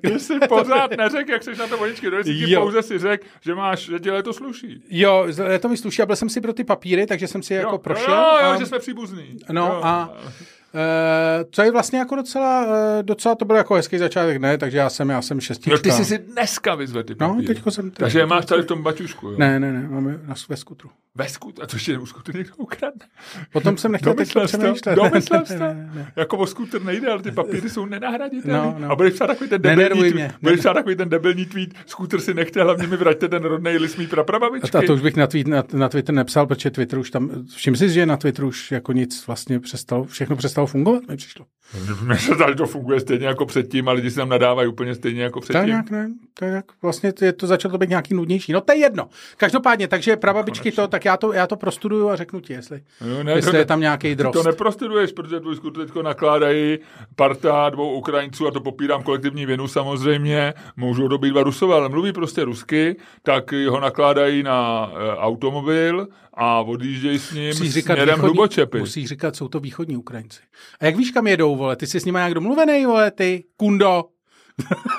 [0.00, 2.16] Ty jsi pořád neřekl, jak jsi na to vodičky do
[2.60, 4.84] pouze si řekl, že máš, že ti to sluší.
[4.90, 5.26] Jo,
[5.60, 8.14] to mi sluší a byl jsem si pro ty papíry, takže jsem si jako prošel.
[8.14, 9.36] Jo, jo, že jsme příbuzní.
[9.52, 10.16] No a
[11.50, 14.58] co je vlastně jako docela, uh, docela to byl jako hezký začátek, ne?
[14.58, 15.76] Takže já jsem, já jsem šestička.
[15.76, 17.14] No ty jsi si dneska vyzvedl.
[17.20, 17.90] No, teďko jsem...
[17.90, 19.34] Tady, Takže je máš tady v tom baťušku, jo?
[19.38, 20.90] Ne, ne, ne, máme na, ve skutru.
[21.18, 21.64] Ve skutru?
[21.64, 23.06] A to ještě u skutru někdo ukradne?
[23.52, 24.94] Potom jsem nechtěl teď přemýšlet.
[24.94, 25.64] Domyslel jsi to?
[26.16, 28.58] Jako o skutr nejde, ale ty papíry jsou nenahraditelné.
[28.58, 28.90] No, no.
[28.90, 32.34] A budeš psát takový ten debilní tweet, budeš psát takový ten debilní tweet, skutr si
[32.34, 34.78] nechte, hlavně mi vraťte ten rodný list mý praprababičky.
[34.78, 37.76] A to už bych na, tweet, na, na Twitter nepsal, protože Twitter už tam, všim
[37.76, 41.46] si, že na Twitteru už jako nic vlastně přestalo, všechno přestalo fungovat, mi přišlo.
[42.02, 44.94] Mně se zdá, že to funguje stejně jako předtím a lidi si tam nadávají úplně
[44.94, 45.66] stejně jako Tak předtím.
[45.68, 46.10] nějak ne,
[46.42, 48.52] jak, vlastně to, je to začalo být nějaký nudnější.
[48.52, 49.08] No to je jedno.
[49.36, 53.22] Každopádně, takže prababičky to, tak já to, já to prostuduju a řeknu ti, jestli, No,
[53.22, 54.32] ne, jestli to, je tam nějaký ty drost.
[54.32, 56.78] to neprostuduješ, protože tu teď nakládají
[57.16, 61.88] parta dvou Ukrajinců a to popírám kolektivní vinu samozřejmě, můžou to být dva Rusové, ale
[61.88, 67.92] mluví prostě rusky, tak ho nakládají na e, automobil a odjíždějí s ním Musíš říkat
[67.94, 68.78] směrem východní, Hlubočepy.
[68.78, 70.40] musíš říkat, jsou to východní Ukrajinci.
[70.80, 71.76] A jak víš, kam jedou, vole?
[71.76, 74.04] Ty jsi s nimi nějak domluvený, vole, ty, kundo.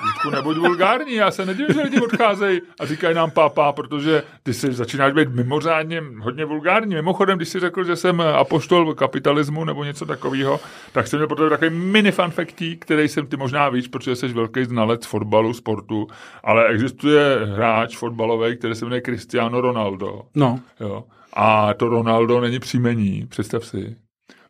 [0.06, 4.54] Vítku, nebuď vulgární, já se nedivím, že lidi odcházejí a říkají nám pápa, protože ty
[4.54, 6.95] si začínáš být mimořádně hodně vulgární.
[6.95, 10.60] Mimochodem, když si řekl, že jsem apoštol kapitalismu nebo něco takového,
[10.91, 14.28] tak jsem měl pro tebe takový mini fanfektík, který jsem ty možná víš, protože jsi
[14.28, 16.08] velký znalec fotbalu, sportu,
[16.43, 20.21] ale existuje hráč fotbalový, který se jmenuje Cristiano Ronaldo.
[20.36, 21.04] No, Jo.
[21.36, 23.95] A to Ronaldo není příjmení, představ si.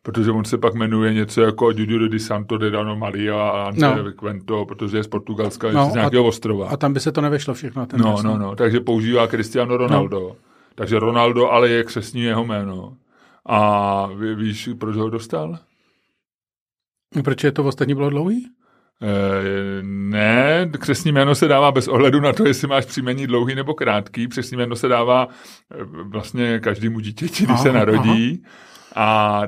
[0.02, 3.80] Protože on se pak jmenuje něco jako Júlio de Santo de Dano Maria a Ante
[3.80, 4.02] No.
[4.02, 4.12] no.
[4.12, 6.68] Quento, protože je z Portugalska, No, no, z nějakého a- ostrova.
[6.68, 7.86] a tam by se to nevešlo všechno.
[7.86, 10.20] Ten no, no, no, takže používá Cristiano Ronaldo.
[10.20, 10.36] No.
[10.74, 12.96] Takže Ronaldo ale je křesní jeho jméno.
[13.46, 15.58] A ví, víš, proč ho dostal?
[17.24, 18.46] Proč je to ostatní bylo dlouhý?
[19.02, 23.74] E, ne, křesní jméno se dává bez ohledu na to, jestli máš příjmení dlouhý nebo
[23.74, 24.28] krátký.
[24.28, 28.42] Křesní jméno se dává e, vlastně každému dítěti, když Aha, se narodí.
[28.94, 29.42] A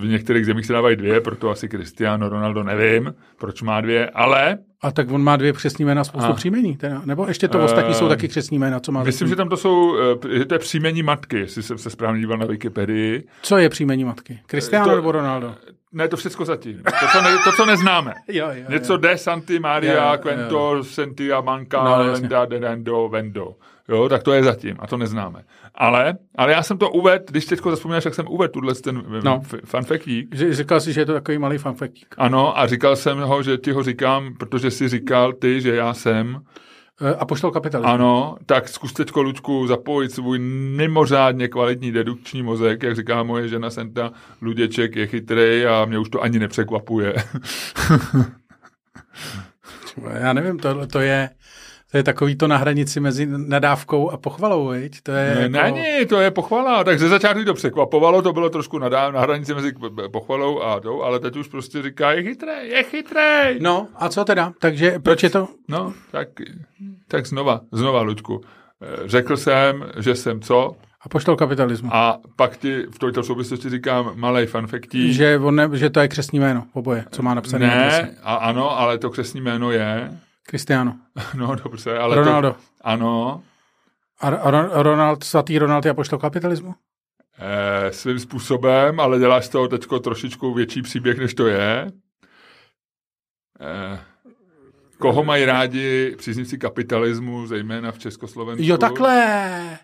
[0.00, 4.58] v některých zemích se dávají dvě, proto asi Cristiano Ronaldo nevím, proč má dvě, ale
[4.82, 6.34] A tak on má dvě křesní jména spoustu A.
[6.34, 6.76] příjmení.
[6.76, 7.02] Teda.
[7.04, 9.30] Nebo ještě to ostatní jsou Eh, taky křesní jména, co má myslím, zatím?
[9.32, 9.96] že tam to jsou,
[10.32, 13.26] že to je příjmení matky, jestli jsem se správně díval na Wikipedii.
[13.42, 14.38] Co je příjmení matky?
[14.46, 15.54] Cristiano To- nebo Ronaldo?
[15.92, 16.82] Ne, to všechno zatím.
[16.82, 18.14] To, co, ne, to, co neznáme.
[18.28, 21.96] Jo, jo, Něco de Santi Maria, Jo, jo, Quento, Sentia, Manca, No.
[22.12, 23.54] Lenda, Dedendo, Vendo.
[23.88, 25.44] Jo, tak to je zatím a to neznáme.
[25.74, 29.20] Ale, ale já jsem to uvedl, když teď zaspomínáš, jak jsem uvedl tuhle ten No.
[29.24, 29.40] no.
[29.64, 30.34] fanfektík.
[30.34, 32.14] Říkal jsi, že je to takový malý fanfektík.
[32.18, 35.94] Ano, a říkal jsem ho, že ti ho říkám, protože si říkal ty, že já
[35.94, 36.40] jsem.
[37.00, 37.92] Eh, A poštol kapitalismu.
[37.92, 43.70] Ano, tak zkus teď, Luďku, zapojit svůj mimořádně kvalitní dedukční mozek, jak říká moje žena
[43.70, 47.14] Senta, Luděček je chytrý a mě už to ani nepřekvapuje.
[50.20, 51.30] Já nevím, to, to je...
[51.90, 55.00] To je takový to na hranici mezi nadávkou a pochvalou, viď?
[55.02, 55.74] To je Ne, jako...
[55.76, 56.84] Není, to je pochvala.
[56.84, 59.72] Tak ze začátku to překvapovalo, to bylo trošku na, na hranici mezi
[60.12, 63.58] pochvalou a tou, ale teď už prostě říká, je chytrý, je chytrý.
[63.60, 64.52] No, a co teda?
[64.58, 65.48] Takže proč je to...
[65.68, 66.28] No, tak,
[67.08, 68.40] tak znova, znova, Luďku.
[68.82, 71.90] Eh, Řekl jsem, že jsem co, A poštol kapitalismu.
[71.92, 75.12] a pak ti v této souvislosti říkám malej fanfektí.
[75.12, 78.14] Že, on ne, že to je křesní jméno, oboje, co má napsané na ne, adrese.
[78.22, 80.10] a ano, ale to křesní jméno je,
[80.50, 80.96] Cristiano.
[81.34, 82.50] no dobře, ale Ronaldo.
[82.52, 83.42] To, ano,
[84.20, 86.74] A Ro- Ronald, svatý Ronald je poštol kapitalismu?
[87.38, 91.92] eh, svým způsobem, ale děláš z toho teďko trošičku větší příběh, než to je.
[93.60, 94.00] Eh,
[94.98, 98.64] koho mají rádi příznivci kapitalismu, zejména v Československu?
[98.66, 99.78] Jo, takhle.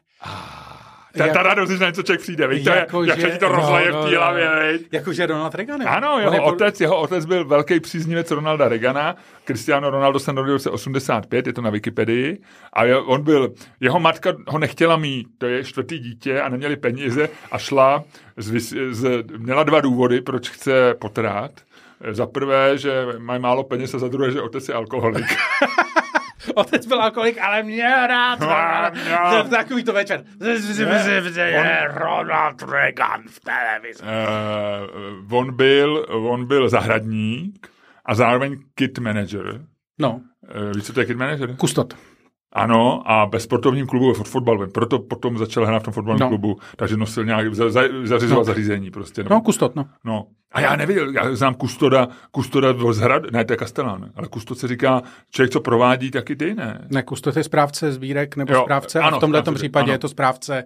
[1.19, 3.39] Ta, ta radost, že na něco člověk přijde, víš, to je, Jako, jak se ti
[3.39, 4.21] to no, rozleje no, v té no.
[4.21, 4.89] hlavě, viď?
[4.93, 5.81] Jakože Ronald Reagan.
[5.83, 5.87] jo?
[5.91, 9.17] Ano, On jeho je pod- otec, jeho otec byl velký příznivec Ronalda Reagana.
[9.45, 12.39] Cristiano Ronaldo se narodil v roce 85, je to na Wikipedii.
[12.73, 16.77] A je- on byl, jeho matka ho nechtěla mít, to je čtvrtý dítě a neměli
[16.77, 18.05] peníze a šla,
[18.37, 21.51] z, z, měla dva důvody, proč chce potrát.
[22.11, 25.25] Za prvé, že mají málo peněz a za druhé, že otec je alkoholik.
[26.55, 28.41] Otec byl alkoholik, ale měl rád.
[29.11, 29.51] No.
[29.51, 30.25] Takový to večer.
[31.95, 34.03] Ronald Reagan v televizi.
[35.29, 37.69] Uh, on, byl, on byl zahradník
[38.07, 39.61] a zároveň kit manager.
[39.99, 40.21] No,
[40.57, 41.57] Uh, víš, co to je kit manager?
[41.57, 41.95] kustot.
[42.55, 44.71] Ano, a ve sportovním klubu ve fotbalovém.
[44.71, 46.29] Proto potom začal hrát v tom fotbalovém No.
[46.29, 48.45] klubu, takže nosil nějak, za, za, zařizoval No.
[48.45, 49.25] zařízení prostě.
[49.31, 49.87] No, kustot, no.
[50.05, 50.27] no.
[50.53, 54.59] A já nevěděl, já znám kustoda, kustoda z hrad, ne, to je Kastelán, ale kustod
[54.59, 56.87] se říká člověk, co provádí, taky ty, ne?
[56.91, 59.93] Ne, kustot je správce sbírek nebo Jo, správce a ano, v tomhle případě ano.
[59.93, 60.65] je to správce.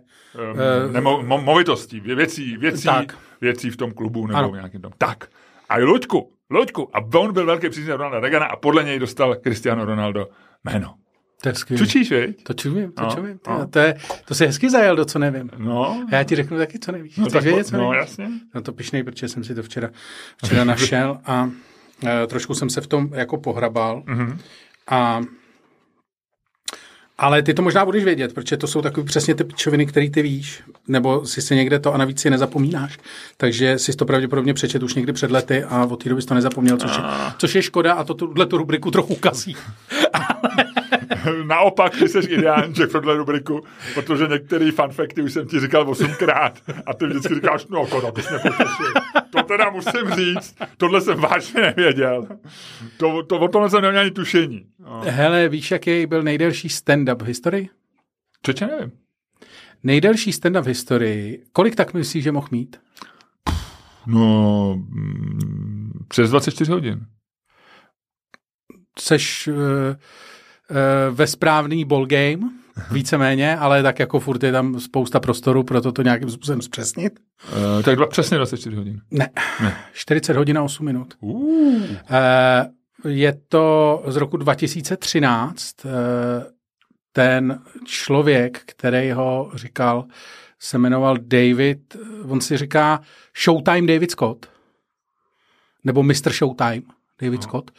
[0.86, 3.18] Um, nemo, mo, movitostí, vě- věcí, věcí, Tak.
[3.40, 4.48] věcí v tom klubu nebo Ano.
[4.50, 4.92] v nějakém tom.
[4.98, 5.28] Tak.
[5.68, 9.84] A Luďku, Luďku, a on byl velký příznivec Ronalda Regana a podle něj dostal Cristiano
[9.84, 10.28] Ronaldo
[10.64, 10.94] jméno.
[11.42, 11.78] To je skvělý.
[11.84, 12.42] Čučíš, viď?
[12.44, 13.40] To čumím, to No, čumím.
[13.48, 13.66] no.
[13.68, 15.50] To, je, to se hezky zajel, do co nevím.
[15.56, 17.16] No, A já ti řeknu taky, co nevíš.
[17.16, 18.08] no, Chceš tak, vědět, co no nevíš?
[18.08, 18.28] jasně.
[18.54, 19.90] Na to pišnej, protože jsem si to včera,
[20.44, 21.50] včera našel a
[22.06, 24.02] e, trošku jsem se v tom jako pohrabal.
[24.06, 24.38] Mhm.
[24.88, 25.20] A
[27.20, 30.22] ale ty to možná budeš vědět, protože to jsou takové přesně ty pičoviny, které ty
[30.22, 32.98] víš, nebo si se někde to a navíc si nezapomínáš.
[33.36, 36.34] Takže si to pravděpodobně přečet už někdy před lety a od té doby jsi to
[36.34, 37.02] nezapomněl, což je,
[37.38, 39.56] což je škoda a to tuhle tu rubriku trochu kazí.
[40.12, 40.64] ale,
[41.46, 46.62] Naopak, ty jsi ideální že pro rubriku, protože některé fanfakty už jsem ti říkal osmkrát
[46.86, 48.92] a ty vždycky říkáš, no to, to jsme potěšil.
[49.30, 52.26] To teda musím říct, tohle jsem vážně nevěděl.
[52.96, 54.66] To, to o tomhle jsem neměl ani tušení.
[54.78, 55.02] No.
[55.04, 57.68] Hele, víš, jaký byl nejdelší stand-up v historii?
[58.42, 58.92] Čeče nevím.
[59.82, 62.80] Nejdelší stand-up v historii, kolik tak myslíš, že mohl mít?
[64.06, 67.06] No, mm, přes 24 hodin.
[68.98, 69.56] Seš uh,
[71.10, 72.38] ve správný ball game,
[72.90, 77.20] víceméně, ale tak jako furt je tam spousta prostoru pro to nějakým způsobem zpřesnit.
[77.52, 79.00] Uh, tak dva, přesně 24 hodin.
[79.10, 79.30] Ne,
[79.62, 79.76] ne.
[79.92, 81.14] 40 hodin a 8 minut.
[81.20, 81.32] Uh.
[81.34, 81.90] Uh,
[83.04, 85.84] je to z roku 2013.
[85.84, 85.90] Uh,
[87.12, 90.04] ten člověk, který ho říkal,
[90.58, 91.96] se jmenoval David,
[92.28, 93.00] on si říká
[93.44, 94.46] Showtime David Scott,
[95.84, 96.32] nebo Mr.
[96.32, 96.97] Showtime.
[97.22, 97.42] David no.
[97.42, 97.70] Scott.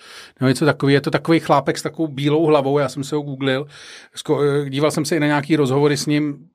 [0.41, 3.21] No něco takový, je to takový chlápek s takovou bílou hlavou, já jsem se ho
[3.21, 3.67] googlil,
[4.69, 6.47] díval jsem se i na nějaký rozhovory s ním,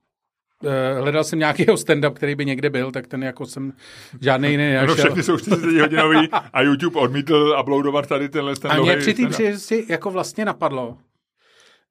[0.65, 3.73] eh, hledal jsem nějakýho stand-up, který by někde byl, tak ten jako jsem
[4.21, 4.89] žádný jiný nenašel.
[4.89, 9.15] No všechny jsou 40 hodinový a YouTube odmítl uploadovat tady tenhle stand A mě při
[9.15, 10.99] té jako vlastně napadlo,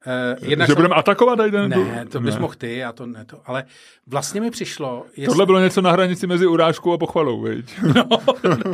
[0.07, 3.41] Uh, jednak že budeme atakovat ten Ne, to bys mohl ty, já to ne to.
[3.45, 3.63] Ale
[4.07, 5.05] vlastně mi přišlo...
[5.09, 5.25] Jestli...
[5.25, 7.73] Tohle bylo něco na hranici mezi urážkou a pochvalou, viď?
[7.95, 8.07] No,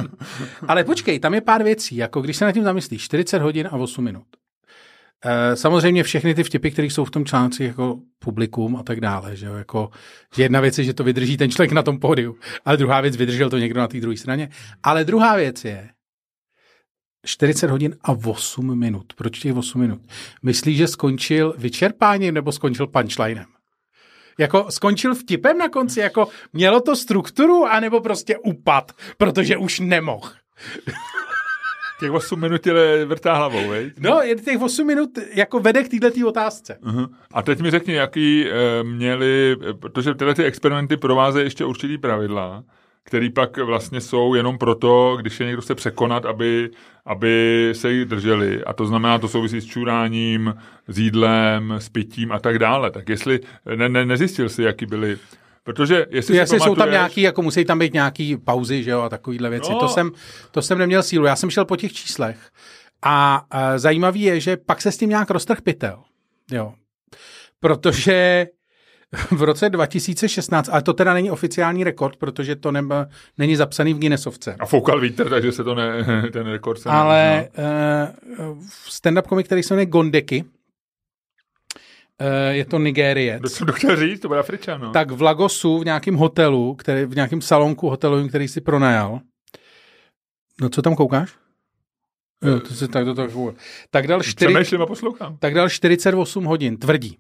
[0.68, 3.78] ale počkej, tam je pár věcí, jako když se nad tím zamyslíš, 40 hodin a
[3.78, 4.24] 8 minut.
[5.26, 9.36] Uh, samozřejmě všechny ty vtipy, které jsou v tom článci jako publikum a tak dále,
[9.36, 9.90] že, jo, jako,
[10.36, 13.16] že jedna věc je, že to vydrží ten člověk na tom pódiu, ale druhá věc,
[13.16, 14.50] vydržel to někdo na té druhé straně.
[14.84, 15.90] Ale druhá věc je,
[17.26, 19.14] 40 hodin a 8 minut.
[19.16, 20.02] Proč těch 8 minut?
[20.44, 23.46] Myslíš, že skončil vyčerpáním nebo skončil punchlinem?
[24.40, 30.30] Jako skončil vtipem na konci, jako mělo to strukturu, anebo prostě upad, protože už nemohl.
[32.00, 33.92] Těch 8 minut je vrtá hlavou, vej?
[34.00, 36.78] No, je těch 8 minut jako vede k této otázce.
[36.84, 37.10] Uh-huh.
[37.34, 42.64] A teď mi řekni, jaký e, měli, protože tyhle ty experimenty provázejí ještě určitý pravidla
[43.10, 46.70] který pak vlastně jsou jenom proto, když je někdo chce překonat, aby,
[47.06, 48.64] aby se jich drželi.
[48.64, 50.56] A to znamená, to souvisí s čuráním,
[50.88, 52.92] s jídlem, s pitím a tak dále.
[52.92, 53.40] Tak jestli
[53.76, 55.18] ne, ne, nezjistil si, jaký byli
[55.64, 59.10] Protože jestli, jestli jsou tam nějaký, jako musí tam být nějaký pauzy, že jo, a
[59.10, 59.72] takovýhle věci.
[59.72, 59.80] No.
[59.80, 60.12] To, jsem,
[60.52, 61.26] to jsem neměl sílu.
[61.26, 62.50] Já jsem šel po těch číslech.
[63.02, 66.04] A, a zajímavý je, že pak se s tím nějak roztrh pytel.
[66.52, 66.74] Jo.
[67.60, 68.48] Protože
[69.32, 72.82] v roce 2016, ale to teda není oficiální rekord, protože to ne,
[73.38, 74.56] není zapsaný v Guinnessovce.
[74.60, 76.04] A foukal vítr, takže se to ne,
[76.34, 77.50] ten rekord se Ale
[78.40, 78.58] uh,
[78.90, 83.40] stand-up komik, který se jmenuje Gondeky, uh, je to Nigérie.
[83.50, 84.20] Co to chtěl říct?
[84.20, 84.92] To byl Afričan, no.
[84.92, 89.20] Tak v Lagosu, v nějakém hotelu, který, v nějakém salonku hotelovým, který si pronajal.
[90.62, 91.34] No co tam koukáš?
[92.44, 93.54] Jo, to se tak, to, to,
[93.90, 94.54] tak dal, 4,
[95.40, 97.18] tak dal 48 hodin, tvrdí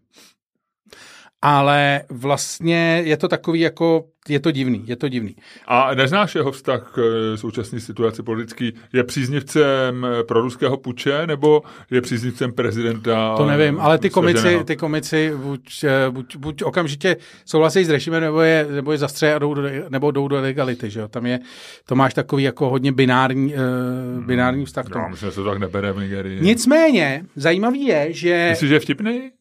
[1.42, 5.36] ale vlastně je to takový jako, je to divný, je to divný.
[5.68, 7.00] A neznáš jeho vztah k
[7.34, 8.74] eh, současné situaci politický?
[8.94, 11.62] Je příznivcem eh, pro ruského puče nebo
[11.92, 13.36] je příznivcem prezidenta?
[13.38, 18.22] To nevím, ale ty komici, ty komici buď, eh, buď, buď okamžitě souhlasí s režimem,
[18.22, 21.08] nebo je, nebo je zastřejí a jdou do, nebo jdou do legality, že jo?
[21.08, 21.40] Tam je,
[21.86, 24.86] to máš takový jako hodně binární, uh, binární vztah.
[24.96, 26.42] No, myslím, že se to tak nebere v Nigerii.
[26.42, 28.48] Nicméně, zajímavý je, že...
[28.50, 29.32] Myslíš, že je vtipný?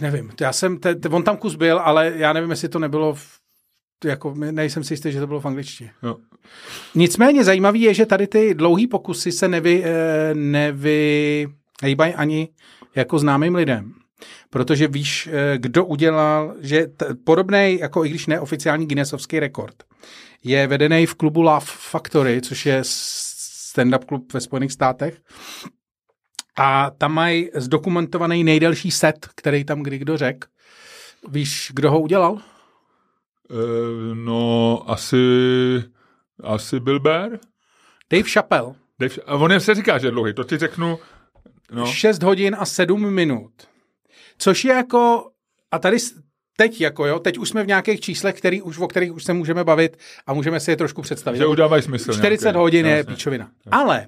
[0.00, 3.14] Nevím, já jsem, te, te, on tam kus byl, ale já nevím, jestli to nebylo,
[3.14, 3.40] v,
[4.04, 5.90] jako nejsem si jistý, že to bylo v angličtině.
[6.02, 6.16] No.
[6.94, 11.48] Nicméně zajímavý je, že tady ty dlouhý pokusy se nevy, eh, nevy
[11.82, 12.48] hejbají ani
[12.94, 13.92] jako známým lidem.
[14.50, 19.74] Protože víš, eh, kdo udělal, že t- podobný, jako i když neoficiální Guinnessovský rekord,
[20.44, 25.20] je vedený v klubu Love Factory, což je stand-up klub ve Spojených státech.
[26.56, 30.48] A tam mají zdokumentovaný nejdelší set, který tam kdy kdo řekl.
[31.28, 32.32] Víš, kdo ho udělal?
[32.32, 32.40] Uh,
[34.14, 35.16] no, asi,
[36.42, 37.30] asi Bill Bear?
[38.12, 38.74] Dave Chappelle.
[39.00, 40.98] Dave, a on se říká, že je dlouhý, to ti řeknu.
[41.72, 41.86] No.
[41.86, 43.52] 6 hodin a 7 minut.
[44.38, 45.30] Což je jako,
[45.70, 45.96] a tady
[46.56, 49.32] teď jako jo, teď už jsme v nějakých číslech, který už, o kterých už se
[49.32, 49.96] můžeme bavit
[50.26, 51.38] a můžeme si je trošku představit.
[51.38, 52.12] Že udávají smysl.
[52.12, 52.58] 40 nějaký.
[52.58, 53.50] hodin je píčovina.
[53.70, 54.06] Ale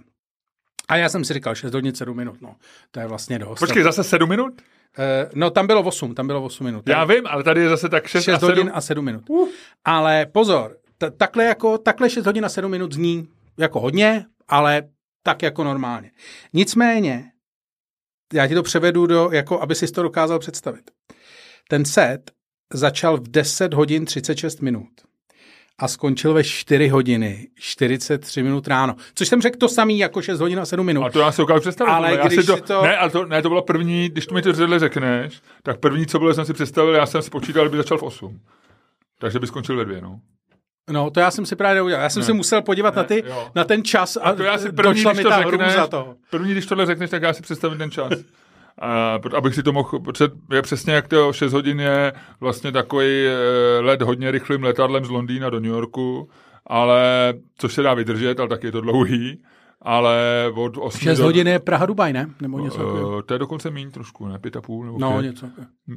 [0.89, 2.57] a já jsem si říkal 6 hodin 7 minut, no.
[2.91, 3.59] To je vlastně dost.
[3.59, 4.63] Počkej, zase 7 minut?
[4.99, 6.89] Uh, no, tam bylo 8, tam bylo 8 minut.
[6.89, 8.51] Já vím, ale tady je zase tak 6, 6 a 7.
[8.51, 9.31] hodin a 7 minut.
[9.31, 9.49] Uh.
[9.85, 13.29] Ale pozor, t- takhle, jako, takhle 6 hodin a 7 minut zní
[13.59, 14.83] jako hodně, ale
[15.23, 16.11] tak jako normálně.
[16.53, 17.25] Nicméně,
[18.33, 20.91] já ti to převedu do, jako aby si to dokázal představit.
[21.69, 22.31] Ten set
[22.73, 24.89] začal v 10 hodin 36 minut
[25.79, 28.95] a skončil ve 4 hodiny 43 minut ráno.
[29.15, 31.05] Což jsem řekl to samý jako 6 hodin a 7 minut.
[31.05, 31.91] A to já si ukážu představit.
[31.91, 34.27] Ale já když si to, si to- Ne, ale to, ne, to bylo první, když
[34.27, 37.65] tu mi to řekneš, tak první, co bylo, jsem si představil, já jsem si počítal,
[37.65, 38.41] že by začal v 8.
[39.21, 40.21] Takže by skončil ve dvě, no.
[40.91, 42.03] No, to já jsem si právě neudělal.
[42.03, 42.27] Já jsem Ne.
[42.27, 43.49] se musel podívat na, ty, jo.
[43.55, 45.61] na ten čas a, A to já si první, došla když mi to ta řekneš,
[45.61, 46.15] hrůza toho.
[46.31, 48.13] první, když tohle řekneš, tak já si představím ten čas.
[49.37, 53.81] Abych si to mohl, protože je přesně jak to 6 hodin je vlastně takový eh,
[53.81, 56.29] let hodně rychlým letadlem z Londýna do New Yorku,
[56.67, 59.43] ale což se dá vydržet, ale taky je to dlouhý,
[59.83, 60.17] ale
[60.55, 62.31] od 8 6 do, hodin je Praha Dubaj, ne?
[62.41, 62.87] Nebo něco.
[62.87, 64.39] Uh, to je dokonce méně trošku, ne?
[64.39, 65.23] Pět a půl nebo No, pět.
[65.23, 65.47] něco.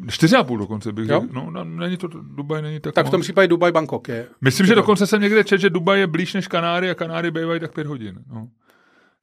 [0.09, 1.27] Čtyři a půl dokonce bych řekl.
[1.33, 4.27] No, no, není to, Dubaj není tak Tak v tom případě Dubaj, Bangkok je.
[4.41, 7.59] Myslím, že dokonce jsem někde četl, že Dubaj je blíž než Kanáry a Kanáry bývají
[7.59, 8.15] tak pět hodin.
[8.33, 8.47] No.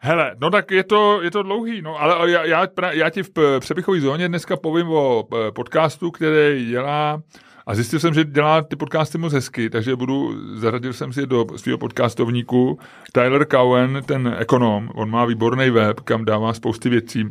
[0.06, 3.30] Hele, no tak je to, je to dlouhý, no, ale já, já, já ti v
[3.30, 7.22] p- přepichové zóně dneska povím o p- podcastu, který dělá
[7.66, 11.46] a zjistil jsem, že dělá ty podcasty moc hezky, takže budu, zařadil jsem si do
[11.56, 12.78] svého podcastovníku
[13.12, 17.24] Tyler Cowen, ten ekonom, on má výborný web, kam dává spousty věcí,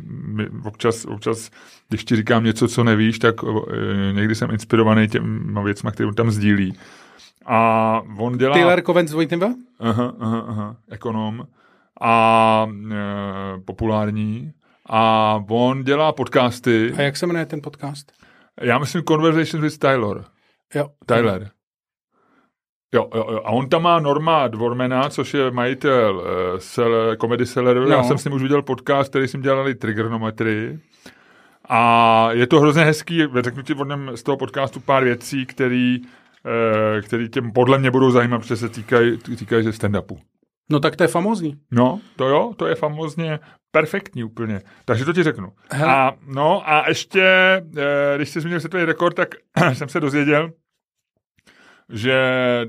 [0.64, 1.50] občas, občas
[1.88, 6.14] když ti říkám něco, co nevíš, tak e, někdy jsem inspirovaný těma věcma, které on
[6.14, 6.74] tam sdílí.
[7.46, 8.54] A on dělá...
[8.54, 9.54] Taylor Coven s dvojitým V?
[9.80, 11.46] Aha, aha, aha, ekonom
[12.00, 14.52] a e, populární
[14.90, 16.92] a on dělá podcasty.
[16.96, 18.12] A jak se jmenuje ten podcast?
[18.60, 20.24] Já myslím Conversations with Tyler.
[20.74, 20.88] Jo.
[21.06, 21.50] Tyler.
[22.94, 23.40] Jo, jo, jo.
[23.44, 27.80] A on tam má Norma Dvormana, což je majitel uh, sell, comedy selleru.
[27.80, 27.88] No.
[27.88, 30.78] Já jsem s ním už viděl podcast, který jsme dělali Trigonometry.
[31.68, 33.22] A je to hrozně hezký.
[33.40, 33.74] Řeknu ti
[34.14, 38.68] z toho podcastu pár věcí, který, uh, který tě podle mě budou zajímat, protože se
[38.68, 40.18] týkají týkaj se stand-upu.
[40.70, 41.58] No tak to je famózní.
[41.70, 43.38] No, to jo, to je famozně
[43.70, 44.60] perfektní úplně.
[44.84, 45.52] Takže to ti řeknu.
[45.70, 45.92] Hele.
[45.92, 49.34] A, no a ještě, eh, když jsi zmínil světový rekord, tak
[49.72, 50.52] jsem se dozvěděl,
[51.92, 52.20] že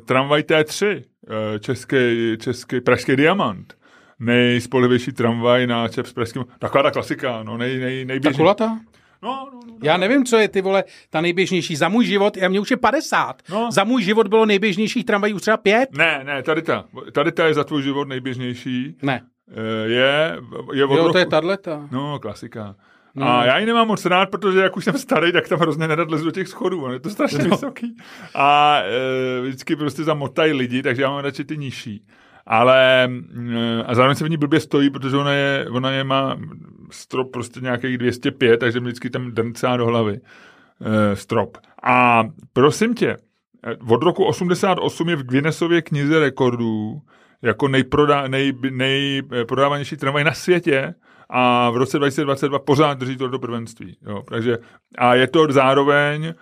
[0.06, 1.96] tramvaj T3, eh, český,
[2.40, 3.74] český pražský diamant,
[4.20, 8.56] nejspolehlivější tramvaj na Čep s pražským, taková ta klasika, no nej, nej, Ta nejběžnější.
[9.20, 9.42] Kulatá?
[9.44, 11.76] No, no, no, Já nevím, co je ty vole ta nejběžnější.
[11.76, 13.42] Za můj život, já mě už je 50.
[13.50, 13.72] No.
[13.72, 15.90] Za můj život bylo nejběžnějších tramvají už třeba pět?
[15.98, 18.96] Ne, ne, tady ta, tady ta je za tvůj život nejběžnější.
[19.02, 19.22] Ne.
[19.52, 20.40] Eh, je,
[20.74, 21.88] je od Jo, roku, to je tato.
[21.92, 22.76] No, klasika.
[23.16, 23.28] No.
[23.28, 26.12] A já ji nemám moc rád, protože jak už jsem starý, tak tam hrozně nerad
[26.12, 27.50] lezu do těch schodů, on je to strašně no.
[27.50, 27.98] vysoký.
[28.36, 32.06] A e, vždycky prostě zamotají lidi, takže já mám radši ty nižší.
[32.48, 36.38] Ale e, a zároveň se v ní blbě stojí, protože ona je, ona je má
[36.92, 40.20] strop prostě nějakých 205, takže mě vždycky tam drncá do hlavy
[40.82, 41.58] e, strop.
[41.84, 42.24] A
[42.54, 43.18] prosím tě, e,
[43.90, 47.02] od roku 88 je v Guinnessově knize rekordů
[47.42, 50.94] jako nejprodá, nej, nejprodávanější tramvaj na světě
[51.30, 53.98] a v roce 2022 pořád drží to do prvenství.
[54.02, 54.24] Jo.
[54.28, 54.58] Takže,
[54.98, 56.34] a je to zároveň eh,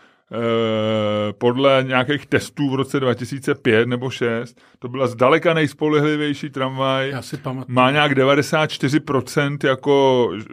[1.37, 7.09] podle nějakých testů v roce 2005 nebo 6, to byla zdaleka nejspolehlivější tramvaj.
[7.09, 7.75] Já si pamatuju.
[7.75, 10.45] Má nějak 94% jako eh,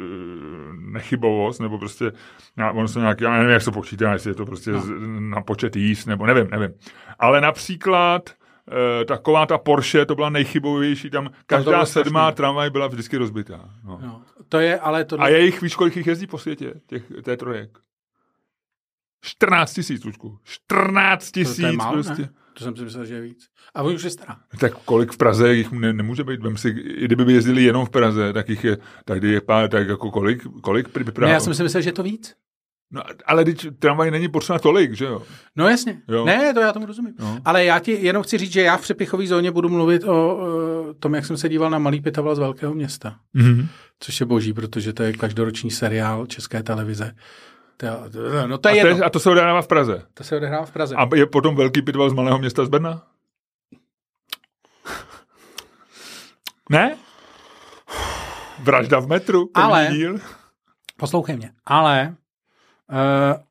[0.92, 2.12] nechybovost, nebo prostě,
[2.58, 4.80] já, ono se nějak, já nevím, jak se počítá, jestli je to prostě no.
[5.20, 6.70] na počet jíst, nebo nevím, nevím.
[7.18, 12.36] Ale například eh, taková ta Porsche, to byla nejchybovější, tam každá bylo sedmá strašný.
[12.36, 13.70] tramvaj byla vždycky rozbitá.
[13.84, 13.98] No.
[14.02, 15.20] No, to je, ale to...
[15.20, 17.78] A jejich, víš, kolik jich jezdí po světě, těch, té trojek?
[19.24, 20.38] 14 tisíc, Lučku.
[20.44, 22.22] 14 to, to je tisíc málo, prostě.
[22.22, 22.28] ne?
[22.58, 23.46] To jsem si myslel, že je víc.
[23.74, 24.36] A on už je stará.
[24.58, 26.42] Tak kolik v Praze jich ne, nemůže být?
[26.42, 29.68] Vem si, i kdyby by jezdili jenom v Praze, tak jich je, tak je pár,
[29.68, 32.34] tak jako kolik, kolik by Ne, já jsem si myslel, že je to víc.
[32.94, 35.22] No, ale teď tramvaj není potřeba tolik, že jo?
[35.56, 36.02] No jasně.
[36.08, 36.24] Jo.
[36.24, 37.14] Ne, to já tomu rozumím.
[37.18, 37.40] No.
[37.44, 40.94] Ale já ti jenom chci říct, že já v přepichové zóně budu mluvit o, o
[40.98, 43.16] tom, jak jsem se díval na Malý pitavla z velkého města.
[43.36, 43.66] Mm-hmm.
[44.00, 47.14] Což je boží, protože to je každoroční seriál české televize.
[47.82, 48.96] To, to, no to je A, to jedno.
[48.96, 50.02] je, a to se odehrává v Praze.
[50.14, 50.94] To se odehrává v Praze.
[50.96, 53.02] A je potom velký pitval z malého města z Brna?
[56.70, 56.96] Ne?
[58.58, 60.18] Vražda v metru, Ale- díl.
[60.96, 61.52] Poslouchej mě.
[61.66, 62.14] Ale
[62.90, 63.42] uh,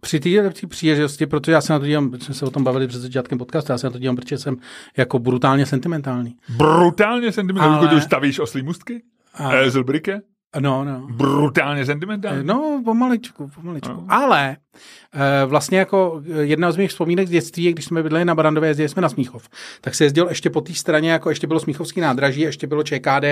[0.00, 2.88] při té té příležitosti, protože já se na to dívám, jsme se o tom bavili
[2.88, 4.56] před začátkem podcastu, já se na to dívám, protože jsem
[4.96, 6.36] jako brutálně sentimentální.
[6.48, 7.86] Brutálně sentimentální.
[7.86, 7.96] Ale-.
[7.96, 9.02] Už stavíš oslý můstky?
[9.34, 9.70] A, A...
[9.70, 10.20] Zilbrike?
[10.58, 11.06] No, no.
[11.10, 12.44] Brutálně sentimentální.
[12.44, 13.92] No, pomaličku, pomaličku.
[13.92, 14.06] No.
[14.08, 14.56] Ale
[15.12, 18.70] e, vlastně jako jedna z mých vzpomínek z dětství, je, když jsme bydleli na Barandově,
[18.70, 19.48] jezdili jsme na Smíchov,
[19.80, 23.24] tak se jezdil ještě po té straně, jako ještě bylo Smíchovský nádraží, ještě bylo ČKD,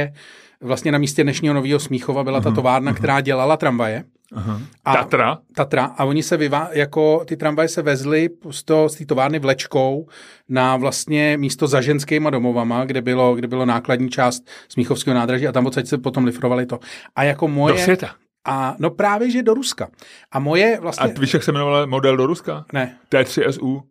[0.63, 4.05] vlastně na místě dnešního nového Smíchova byla ta továrna, která dělala tramvaje.
[4.35, 4.61] Aha.
[4.85, 5.39] A- Tatra?
[5.55, 9.39] Tatra a oni se vyvá, jako ty tramvaje se vezly z, toho, z té továrny
[9.39, 10.09] vlečkou
[10.49, 15.53] na vlastně místo za ženskýma domovama, kde bylo, kde bylo nákladní část Smíchovského nádraží a
[15.53, 16.79] tam odsaď se potom lifrovali to.
[17.17, 17.75] A jako moje...
[17.75, 18.11] Do světa.
[18.47, 19.89] A no právě, že do Ruska.
[20.33, 21.09] A moje A vlastně...
[21.09, 22.65] ty víš, jak se jmenoval model do Ruska?
[22.73, 23.83] Ne, T3SU.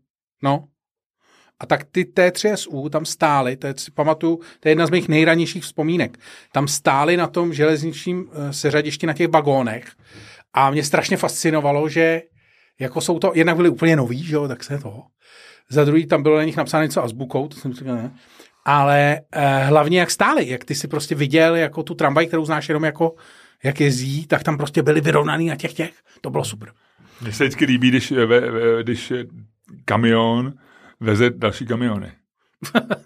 [0.44, 0.64] no.
[1.60, 5.08] A tak ty T3SU tam stály, to je, si pamatuju, to je jedna z mých
[5.08, 6.18] nejranějších vzpomínek.
[6.52, 9.92] Tam stály na tom železničním eh, seřadišti na těch vagónech
[10.54, 12.22] a mě strašně fascinovalo, že
[12.80, 15.04] jako jsou to, jednak byly úplně nový, že jo, tak se to.
[15.70, 18.12] Za druhý tam bylo na nich napsáno něco azbukou, to jsem říkal, ne.
[18.66, 22.70] Ale eh, hlavně jak stály, jak ty si prostě viděl jako tu tramvaj, kterou znáš
[22.70, 23.16] jenom jako
[23.64, 25.92] jak jezdí, tak tam prostě byly vyrovnaný na těch těch.
[26.22, 26.72] To bylo super.
[27.22, 28.42] Mně se vždycky líbí, když, ve,
[28.84, 29.14] když
[29.86, 30.54] kamion
[31.00, 32.12] veze další kamiony.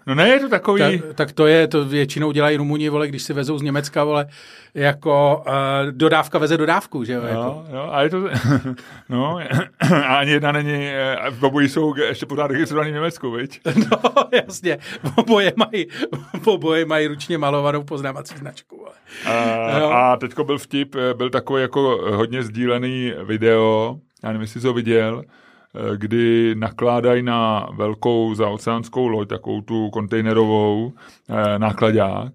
[0.06, 0.80] No ne, je to takový...
[0.80, 4.26] Tak, tak to je, to většinou dělají Rumuni, vole, když si vezou z Německa, vole,
[4.74, 5.52] jako uh,
[5.90, 7.22] dodávka veze dodávku, že jo?
[7.22, 7.64] Jo, jako.
[7.72, 8.28] jo, a je to...
[9.08, 9.38] No,
[10.06, 10.90] a ani jedna není...
[11.30, 13.60] V obojí jsou ještě pořád registrovaný v Německu, viď?
[13.90, 13.98] No,
[14.32, 14.78] jasně.
[15.16, 15.86] Oboje mají,
[16.44, 18.76] oboje mají ručně malovanou poznávací značku.
[18.76, 18.92] Vole.
[19.26, 19.90] A, Jo.
[19.90, 24.72] a teďko byl vtip, byl takový jako hodně sdílený video, já nevím, jestli jsi to
[24.74, 25.30] viděl, eh,
[25.96, 30.92] kdy nakládají na velkou zaoceánskou loď, takovou tu kontejnerovou
[31.28, 32.32] eh, nákladák,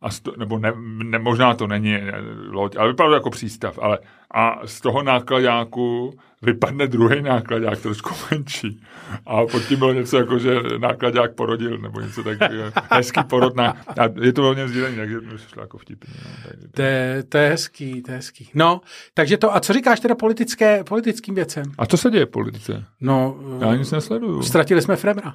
[0.00, 0.72] a sto, nebo ne,
[1.04, 2.12] ne, možná to není eh,
[2.50, 3.98] loď, ale vypadá jako přístav, ale
[4.34, 8.82] a z toho nákladáku vypadne druhý nákladák, trošku menší.
[9.26, 13.56] A pod tím bylo něco jako, že nákladák porodil, nebo něco tak eh, hezký porod.
[13.56, 16.14] Na, a je to velmi sdílení, takže mi šlo jako vtipný.
[16.24, 16.30] No,
[16.74, 18.50] To je, to je hezký, to je hezký.
[18.54, 18.80] No,
[19.14, 21.64] takže to, a co říkáš teda politické, politickým věcem?
[21.78, 22.84] a co se děje v politice?
[23.00, 24.42] No, Já nic nesleduju.
[24.42, 25.34] ztratili jsme Fremra.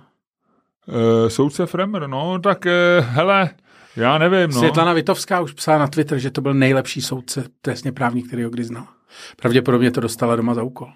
[0.88, 3.50] Uh, soudce Fremer, no, tak uh, hele,
[3.96, 4.60] já nevím, no.
[4.60, 8.50] Světlana Vitovská už psala na Twitter, že to byl nejlepší soudce trestně právní, který ho
[8.50, 8.88] kdy znal.
[9.36, 10.88] Pravděpodobně to dostala doma za úkol.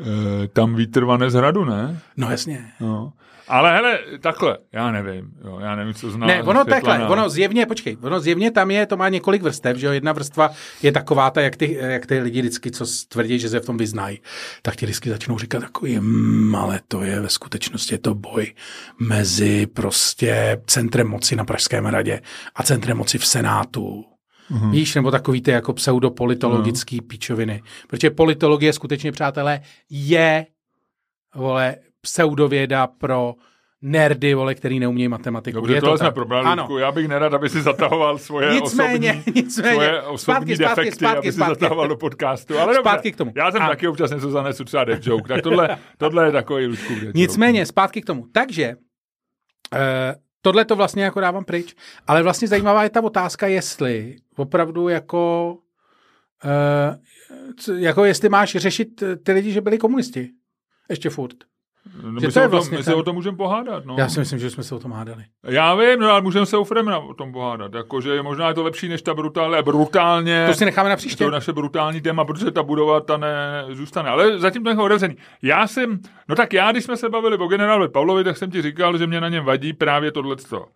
[0.00, 0.06] Uh,
[0.52, 2.00] tam vítr vane z hradu, ne?
[2.16, 2.72] No jasně.
[2.80, 3.12] No.
[3.48, 6.98] Ale hele, takhle, já nevím, jo, já nevím, co zná Ne, ono Světlana.
[6.98, 10.12] takhle, ono zjevně, počkej, ono zjevně tam je, to má několik vrstev, že jo, jedna
[10.12, 10.50] vrstva
[10.82, 13.76] je taková ta, jak ty, jak ty lidi vždycky, co tvrdí, že se v tom
[13.76, 14.20] vyznají,
[14.62, 18.54] tak ti vždycky začnou říkat takový, mm, ale to je ve skutečnosti je to boj
[19.00, 22.20] mezi prostě centrem moci na Pražském hradě
[22.54, 24.04] a centrem moci v Senátu.
[24.54, 24.70] Mm-hmm.
[24.70, 27.08] Víš, nebo takový ty jako pseudopolitologický mm.
[27.08, 27.62] píčoviny.
[27.88, 30.46] Protože politologie skutečně, přátelé, je,
[31.34, 33.34] vole, pseudověda pro
[33.82, 35.56] nerdy, vole, který neumějí matematiku.
[35.56, 36.14] Dobře, je tohle jsme tak.
[36.14, 36.68] probrali, Ano.
[36.78, 39.72] Já bych nerad, aby si zatahoval svoje Nicméně, osobní, nicméně.
[39.74, 41.54] svoje osobní Zpátky, zpátky, defekty, zpátky, aby si zpátky.
[41.54, 42.58] zatahoval do podcastu.
[42.58, 43.32] Ale dobře, Zpátky k tomu.
[43.36, 46.66] Já jsem A- taky občas něco zanesu, třeba dead joke, tak tohle, tohle je takový
[47.00, 48.26] dead Nicméně, zpátky k tomu.
[48.32, 48.74] Takže,
[49.74, 50.14] eh,
[50.44, 51.74] tohle to vlastně jako dávám pryč,
[52.06, 55.56] ale vlastně zajímavá je ta otázka, jestli opravdu jako,
[57.58, 60.30] co- jako jestli máš řešit eh, ty lidi, že byli komunisti.
[60.90, 61.34] Ještě furt.
[62.02, 63.84] No, že my to se, je o tom, vlastně my se o tom můžeme pohádat.
[63.84, 63.96] No.
[63.98, 65.24] Já si myslím, že jsme se o tom hádali.
[65.42, 67.74] Já vím, no, ale můžeme se u Fremra o tom pohádat.
[67.74, 70.46] Jakože možná je to lepší než ta brutálně, brutálně.
[70.48, 71.24] To si necháme na je příště.
[71.24, 74.10] to naše brutální téma, protože ta budova ta ne, zůstane.
[74.10, 75.16] Ale zatím to je otevřený.
[75.42, 78.62] Já jsem, no tak já, když jsme se bavili o generálovi Pavlovi, tak jsem ti
[78.62, 80.66] říkal, že mě na něm vadí právě tohleto.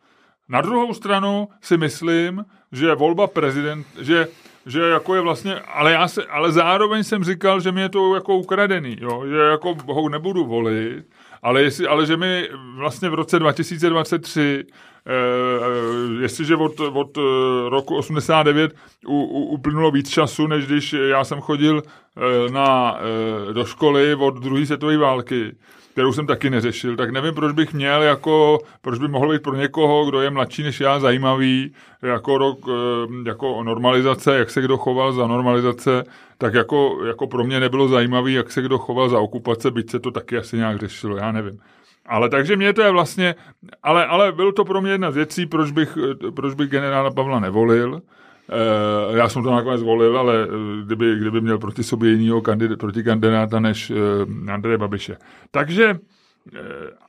[0.49, 4.29] Na druhou stranu si myslím, že volba prezident, že
[4.67, 8.15] že jako je vlastně, ale já se, ale zároveň jsem říkal, že mi je to
[8.15, 11.05] jako ukradený, jo, že jako ho nebudu volit,
[11.43, 14.65] ale, jestli, ale že mi vlastně v roce 2023
[15.07, 17.21] eh, eh, jestliže od, od eh,
[17.69, 18.75] roku 89
[19.07, 24.15] u, u, uplynulo víc času, než když já jsem chodil eh, na, eh, do školy
[24.15, 25.53] od druhé světové války,
[25.99, 29.55] kterou jsem taky neřešil, tak nevím, proč bych měl jako, proč by mohl být pro
[29.55, 31.73] někoho, kdo je mladší než já, zajímavý,
[32.03, 36.05] jako, rok, eh, jako normalizace, jak se kdo choval za normalizace,
[36.39, 39.99] tak jako, jako pro mě nebylo zajímavý, jak se kdo choval za okupace, byť se
[40.01, 41.59] to taky asi nějak řešilo, já nevím.
[42.07, 43.35] Ale takže mě to je vlastně,
[43.83, 47.11] ale, ale byl to pro mě jedna z věcí, proč bych, eh, proč bych generála
[47.11, 48.01] Pavla nevolil.
[48.51, 52.79] Eh, já jsem to nakonec volil, ale eh, kdyby, kdyby měl proti sobě jinýho kandid,
[52.79, 55.17] proti kandidáta než eh, Andreje Babiše.
[55.51, 55.99] Takže,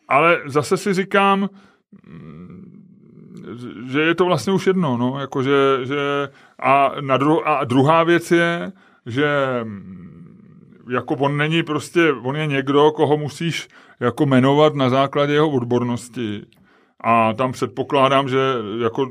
[0.07, 1.49] ale zase si říkám,
[2.07, 2.83] mm,
[3.87, 6.29] že je to vlastně už jedno, no, jako že, že
[6.59, 8.71] a, na dru, a druhá věc je,
[9.05, 13.67] že mm, jako on není prostě, on je někdo, koho musíš
[13.99, 16.45] jako jmenovat na základě jeho odbornosti.
[17.01, 18.37] A tam předpokládám, že
[18.83, 19.09] jako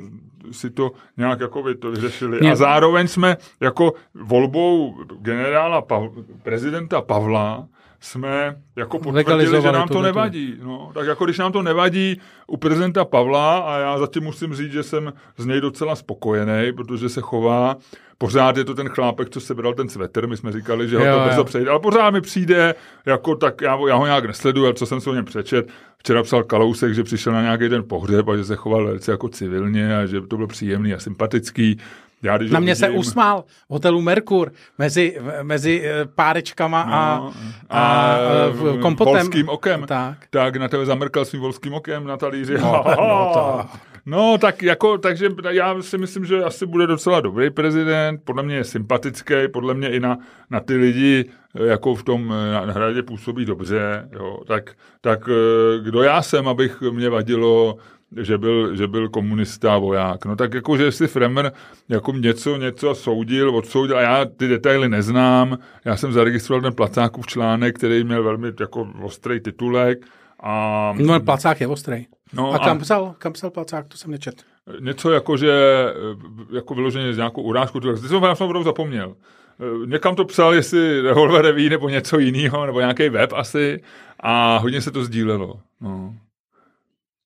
[0.53, 2.40] si to nějak jako vy to vyřešili.
[2.40, 7.66] Mě- A zároveň jsme jako volbou generála Pav- prezidenta Pavla
[8.01, 10.03] jsme jako potvrdili, že nám to tohleto.
[10.18, 10.55] nevadí.
[10.62, 14.72] No, tak jako když nám to nevadí u prezidenta Pavla a já zatím musím říct,
[14.72, 17.76] že jsem z něj docela spokojený, protože se chová,
[18.18, 21.12] pořád je to ten chlápek, co sebral ten svetr, my jsme říkali, že ho Jo,
[21.14, 21.26] to jo.
[21.28, 22.74] brzo přejde, ale pořád mi přijde,
[23.06, 26.22] jako tak já, já ho nějak nesleduju, ale co jsem si o něm přečet, včera
[26.22, 29.96] psal Kalousek, že přišel na nějaký ten pohřeb a že se choval velice jako civilně
[29.98, 31.78] a že to byl příjemný a sympatický,
[32.22, 36.82] Já, když Na ho mě se vidím- usmál v hotelu Merkur mezi, mezi eh, párečkama
[36.82, 37.32] a, No,
[37.70, 39.14] a, a v- kompotem.
[39.14, 39.84] volským okem.
[39.86, 40.18] Tak.
[40.30, 42.54] tak na tebe zamrkal svým volským okem na talíři.
[42.58, 43.80] No, no, tak.
[44.09, 48.54] No, tak jako, takže já si myslím, že asi bude docela dobrý prezident, podle mě
[48.56, 50.18] je sympatický, podle mě i na,
[50.50, 55.28] na ty lidi eh, jako v tom eh, na- hradě působí dobře, jo, tak, tak
[55.28, 57.76] eh, kdo já jsem, abych mě vadilo,
[58.16, 60.24] že byl, že byl komunista voják.
[60.24, 61.52] No tak jako, že si Fremer
[61.88, 65.59] jako něco, něco soudil, odsoudil a já ty detaily neznám.
[65.84, 69.98] Já jsem zaregistroval ten placákův článek, který měl velmi jako ostrý titulek
[70.42, 72.06] a No, placák je ostrý.
[72.33, 74.43] No a kam psal, kam psal placák, to jsem nečet.
[74.81, 79.14] něco jako, že eh, jako vyloženě z nějakou urážku, to jsem jsem opravdu zapomněl.
[79.61, 83.83] Eh, Někam to psal, jestli Revolver ví, nebo něco jiného, nebo nějaký web asi
[84.20, 85.61] a hodně se to sdílelo.
[85.81, 86.14] No.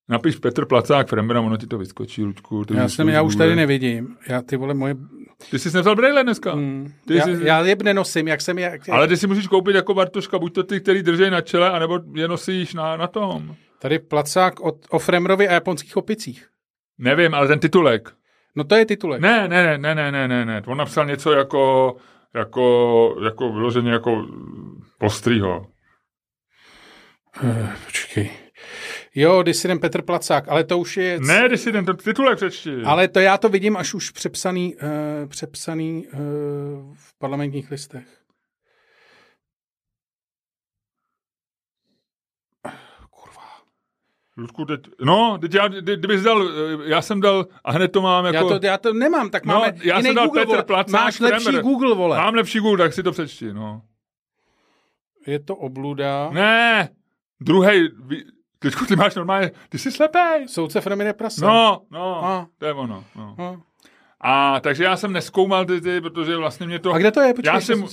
[0.09, 2.65] Napiš Petr Placák Fremera, ono ti to vyskočí, Luďku.
[2.65, 4.17] ty Já, jsem, to já už tady nevidím.
[4.29, 4.97] Já ty vole moje...
[5.51, 6.55] Ty jsi nevzal brejle dneska.
[6.55, 8.79] Mm, Ty já, jsi- já je nenosím, jak jsem je...
[8.93, 12.01] Ale ty si můžeš koupit jako Bartoška, buď to ty, který drží na čele, anebo
[12.15, 13.55] je nosíš na, na tom.
[13.83, 16.49] Tady placák od, o Fremrovi a japonských opicích.
[16.99, 18.13] Nevím, ale ten titulek.
[18.57, 19.21] No to je titulek.
[19.21, 20.63] Ne, ne, ne, ne, ne, ne, ne.
[20.67, 21.97] On napsal něco jako,
[22.35, 24.27] jako, jako vyloženě jako
[25.01, 25.67] ostrýho.
[27.43, 28.31] Uh, počkej.
[29.15, 31.21] Jo, disident Petr Placák, ale to už je...
[31.21, 32.83] Ne, si ten titulek přečti.
[32.85, 36.21] Ale to já to vidím až už přepsaný, uh, přepsaný uh,
[36.95, 38.22] v parlamentních listech.
[44.37, 48.03] Ludku, teď, no, teď já, kdy- kdybys dal, eh, já jsem dal, a hned to
[48.03, 48.37] mám jako...
[48.51, 50.63] Já to, já to nemám, tak No, máme já jiný jsem dal Google, Petr vole.
[50.65, 51.63] Placák, Máš lepší Kremer.
[51.63, 52.17] Google, vole.
[52.17, 53.83] Mám lepší Google, tak si to přečti, no.
[55.27, 56.31] Je to obluda.
[56.33, 56.89] Ne,
[57.41, 57.89] druhý,
[58.59, 60.49] Teďku ty máš normálně, ty jsi slepej.
[60.49, 61.47] Soudce Fremine Prasa.
[61.47, 62.47] No, no, A.
[62.59, 63.05] to je ono.
[63.17, 63.35] No.
[63.39, 63.63] No.
[64.21, 66.93] A takže já jsem neskoumal ty, ty protože vlastně mě to...
[66.93, 67.35] A kde to je?
[67.35, 67.87] Počkej, Já jsem-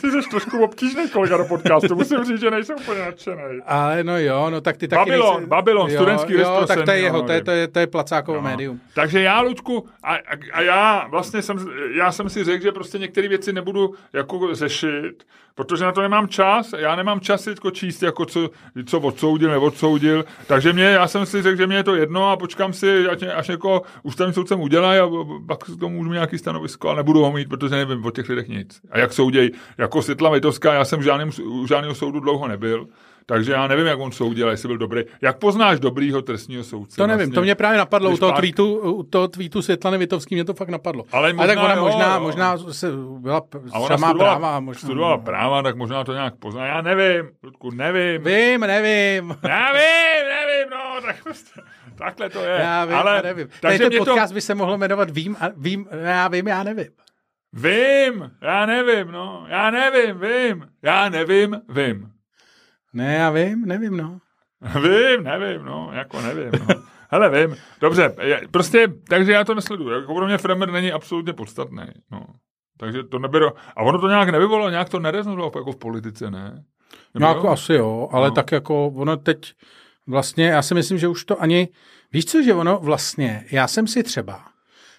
[0.00, 3.42] Ty jsi trošku obtížný kolega do podcastu, musím říct, že nejsem úplně nadšený.
[3.66, 6.90] Ale no jo, no tak ty taky Babylon, nejsi- Babylon, jo, studentský Jo, tak to
[6.90, 8.42] je jeho, to je, no, to je, to je placákovo No.
[8.42, 8.80] médium.
[8.94, 10.18] Takže já, Luďku, a, a,
[10.52, 11.58] a já vlastně jsem,
[11.94, 16.28] já jsem si řekl, že prostě některé věci nebudu jako řešit, protože na to nemám
[16.28, 18.50] čas, já nemám čas si teďko číst, jako co,
[18.86, 22.36] co odsoudil, neodsoudil, takže mě, já jsem si řekl, že mě je to jedno a
[22.36, 25.08] počkám si, ať, až jako ústavní soudcem udělají a
[25.46, 28.48] pak k tomu můžu nějaký stanovisko, ale nebudu ho mít, protože nevím o těch lidech
[28.48, 28.80] nic.
[28.90, 32.86] A jak souděj, jako Světla Vejtovská, já jsem v žádném, u žádného soudu dlouho nebyl,
[33.26, 35.02] takže já nevím, jak on soudil, jestli byl dobrý.
[35.22, 36.96] Jak poznáš dobrýho trestního soudce?
[36.96, 37.34] To nevím, vlastně?
[37.34, 40.54] to mě právě napadlo u toho, pár- tweetu, u toho tweetu Světlany Vitovský, mě to
[40.54, 41.04] fakt napadlo.
[41.12, 42.20] Ale Ale tak možná ona jo, možná, jo.
[42.20, 44.56] možná se byla A ona sama studovala, práva.
[44.56, 46.66] a Možná, studovala práva, tak možná to nějak pozná.
[46.66, 48.22] Já nevím, Ludku, nevím.
[48.24, 49.36] Vím, nevím.
[49.48, 51.60] Já vím, nevím, no, tak prostě,
[51.94, 52.58] takhle to je.
[52.60, 53.46] Já vím, Ale, nevím.
[53.48, 56.46] Tady Takže ten mě to, podcast by se mohlo jmenovat Vím, a, vím, já vím,
[56.48, 56.86] já nevím.
[57.52, 62.10] Vím, já nevím, no, já nevím, vím, já nevím, vím.
[62.92, 64.18] Ne, já vím, nevím, no.
[64.82, 66.74] Vím, nevím, no, jako nevím, no.
[67.10, 67.56] Hele, vím.
[67.80, 69.90] Dobře, je, prostě, takže já to nesleduju.
[69.90, 72.26] Jako pro mě Fremer není absolutně podstatný, no.
[72.78, 73.46] Takže to neberu.
[73.76, 76.64] A ono to nějak nevyvolalo, nějak to nerezonovalo jako v politice, ne?
[77.14, 78.34] No jako asi jo, ale No.
[78.34, 79.52] tak jako ono teď
[80.06, 81.68] vlastně, já si myslím, že už to ani,
[82.12, 84.44] víš co, že ono vlastně, já jsem si třeba,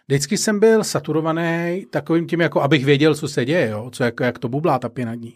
[0.08, 4.24] vždycky jsem byl saturovaný takovým tím, jako abych věděl, co se děje, jo, co jako,
[4.24, 5.34] jak to bublá ta pěna dní.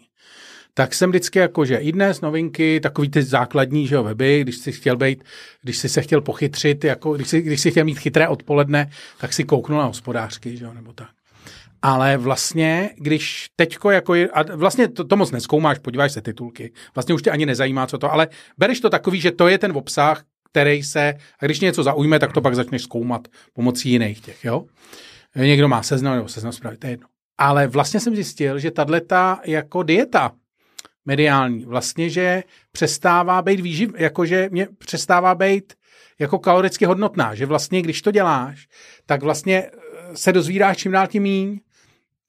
[0.74, 4.56] Tak jsem vždycky jako, že i dnes novinky, takový ty základní, že jo, weby, když
[4.56, 5.24] si chtěl být,
[5.62, 8.90] když si se chtěl pochytřit, jako, když si, když si chtěl mít chytré odpoledne,
[9.20, 11.08] tak si kouknul na hospodářky, že jo, nebo tak.
[11.82, 16.72] Ale vlastně, když teďko jako je, a vlastně to, to moc neskoumáš, podíváš se titulky,
[16.94, 19.72] vlastně už tě ani nezajímá, co to, ale bereš to takový, že to je ten
[19.72, 20.24] obsah,
[20.56, 24.64] který se, a když něco zaujme, tak to pak začneš zkoumat pomocí jiných těch, jo.
[25.36, 27.06] Někdo má seznam nebo seznam zprávy, to je jedno.
[27.38, 28.92] Ale vlastně jsem zjistil, že tato
[29.44, 30.32] jako dieta
[31.04, 32.42] mediální, vlastně, že
[32.72, 35.72] přestává být výživ, jakože mě přestává být
[36.18, 38.68] jako kaloricky hodnotná, že vlastně, když to děláš,
[39.06, 41.60] tak vlastně eh, se dozvíráš čím dál tím míň,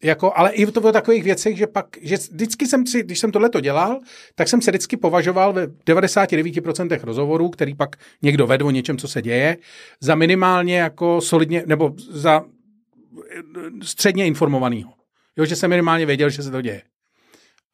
[0.03, 3.31] jako, ale i to o takových věcech, že pak, že vždycky jsem si, když jsem
[3.31, 3.99] tohle to dělal,
[4.35, 9.07] tak jsem se vždycky považoval ve 99% rozhovorů, který pak někdo vedl o něčem, co
[9.07, 9.57] se děje,
[9.99, 13.41] za minimálně jako solidně, nebo za eh,
[13.81, 14.93] středně informovanýho.
[15.37, 16.81] Jo, že jsem minimálně věděl, že se to děje.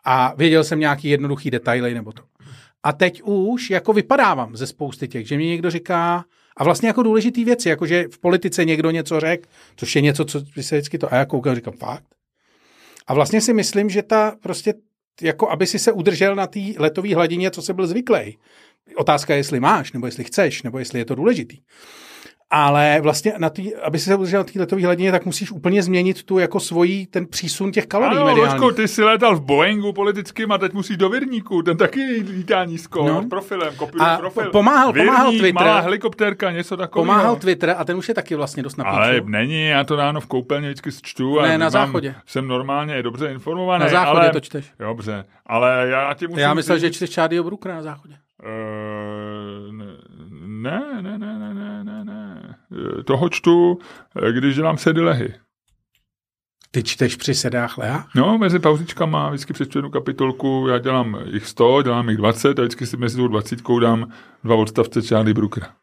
[0.05, 2.24] A věděl jsem nějaký jednoduchý detaily nebo to.
[2.84, 6.26] A teď už jako vypadávám ze spousty těch, že mi někdo říká,
[6.58, 10.26] a vlastně jako důležitý věci, jako že v politice někdo něco řekl, což je něco,
[10.26, 12.06] co by se vždycky to, a já koukám, říkám, fakt.
[13.08, 14.74] A vlastně si myslím, že ta prostě,
[15.22, 18.38] jako aby si se udržel na té letové hladině, co se byl zvyklý.
[18.95, 21.58] Otázka je, jestli máš, nebo jestli chceš, nebo jestli je to důležitý.
[22.49, 25.83] Ale vlastně, na tý, aby si se udržel na té letové hladině, tak musíš úplně
[25.83, 28.61] změnit tu jako svojí, ten přísun těch kalorií Ano, mediálních.
[28.61, 31.99] Loďko, ty jsi letal v Boeingu politickým a teď musíš do Virníku, ten taky
[32.31, 33.23] lítá nízko, No.
[33.29, 34.51] profilem, kopíruje A profil.
[34.51, 35.63] pomáhal- pomáhal Virník, Twitter.
[35.65, 37.11] malá helikoptérka, něco takového.
[37.13, 40.21] Pomáhal Twitter a ten už je taky vlastně dost na Ale není, já to ráno
[40.21, 41.39] v koupelně vždycky čtu.
[41.39, 42.15] A Ne, na mám, záchodě.
[42.25, 43.83] Jsem normálně dobře informovaný.
[43.83, 44.71] Na záchodě ale, to čteš.
[44.79, 48.13] Dobře, ale já ti musím Já myslel, říct, že čteš Čádyho Brookera na záchodě.
[48.45, 51.42] Eh, ne, ne, ne, ne,
[53.05, 53.80] Toho čtu,
[54.15, 55.34] eh, když dělám sedy lehy.
[56.71, 58.05] Ty čteš při sedách Lea?
[58.15, 62.61] No, mezi pauzičkama vždycky přečtu jednu kapitolku, já dělám jich 100, dělám jich 20 a
[62.61, 64.13] vždycky si mezi tou 20 dám
[64.43, 65.74] dva odstavce Charlie Brookera.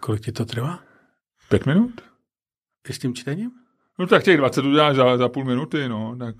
[0.00, 0.78] Kolik ti to trvá?
[1.48, 2.00] Pět minut?
[2.88, 3.50] I s tím čtením?
[3.98, 6.34] No tak těch 20 uděláš za, za půl minuty, no, tak...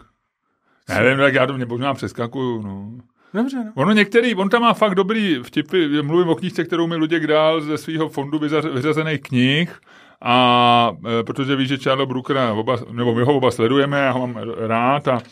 [0.89, 2.99] Nevím, tak já to mě možná přeskakuju, no.
[3.35, 3.73] Dobře, no.
[3.75, 7.61] Ono některý, on tam má fakt dobrý vtipy, mluvím o knížce, kterou mi Luděk dal
[7.61, 8.39] ze svého fondu
[8.75, 9.81] vyřazených knih,
[10.23, 14.27] a e, protože víš, že Charles Brookera, oba, nebo my ho oba sledujeme, já ho
[14.27, 15.23] mám rád a,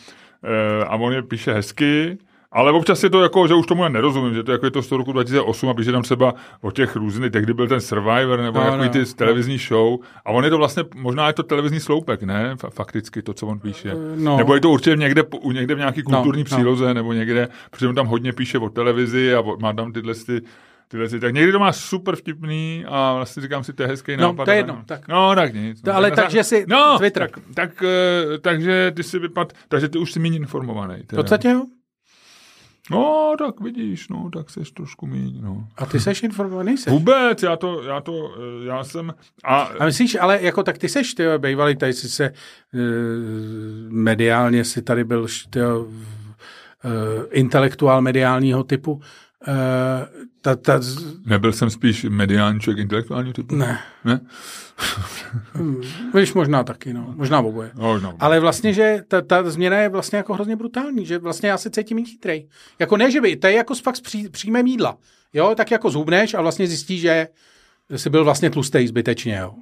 [0.43, 2.17] e, a on je píše hezky,
[2.51, 4.81] ale občas je to jako, že už tomu já nerozumím, že to jako je to
[4.81, 8.39] z toho roku 2008 a píše tam třeba o těch různých, tehdy byl ten Survivor
[8.41, 8.89] nebo No, no, no.
[8.89, 12.55] ty televizní show a on je to vlastně, možná je to televizní sloupek, ne?
[12.55, 13.91] Fa- Fakticky to, co on píše.
[14.15, 14.37] No.
[14.37, 16.45] Nebo je to určitě někde, někde v nějaký No, kulturní no.
[16.45, 20.41] příloze nebo někde, protože on tam hodně píše o televizi a má tam tyhle ty,
[20.87, 24.17] tyhle ty, tak někdy to má super vtipný a vlastně říkám si, to je hezký
[24.17, 24.45] No, nápad.
[24.45, 24.83] to je jedno, no.
[24.85, 25.07] tak.
[25.07, 25.81] No, tak nic.
[25.81, 27.21] To no, ale tak takže si no, Twitter.
[27.29, 30.95] Tak, tak, eh, takže ty si vypad, takže ty už jsi méně informovaný.
[31.03, 31.21] V Teda.
[31.21, 31.61] podstatě jo.
[32.91, 35.67] No, tak vidíš, no, tak jsi trošku méně, no.
[35.77, 36.93] A ty seš informovaný, seš.
[36.93, 39.13] Vůbec, já to, já to, eh, já jsem,
[39.43, 42.33] a, A myslíš, ale jako tak ty seš, ty bývalý, tady si se e,
[43.89, 45.65] mediálně si tady byl ty, e,
[47.31, 49.01] intelektuál mediálního typu.
[49.47, 49.53] E,
[50.41, 50.79] ta, ta,
[51.25, 53.55] nebyl jsem spíš mediální člověk intelektuálního typu?
[53.55, 54.21] ne, Ne?
[56.19, 57.71] Víš, možná taky, no, možná oboje.
[57.75, 58.15] No, no.
[58.19, 61.69] Ale vlastně, že ta, ta změna je vlastně jako hrozně brutální, že vlastně já se
[61.69, 62.49] cítím méně chytrej.
[62.79, 64.97] Jako ne, že by, to je jako fakt z pří, jídla.
[65.33, 67.27] Jo, tak jako zhubneš a vlastně zjistíš, že
[67.95, 69.53] jsi byl vlastně tlustej zbytečně, jo.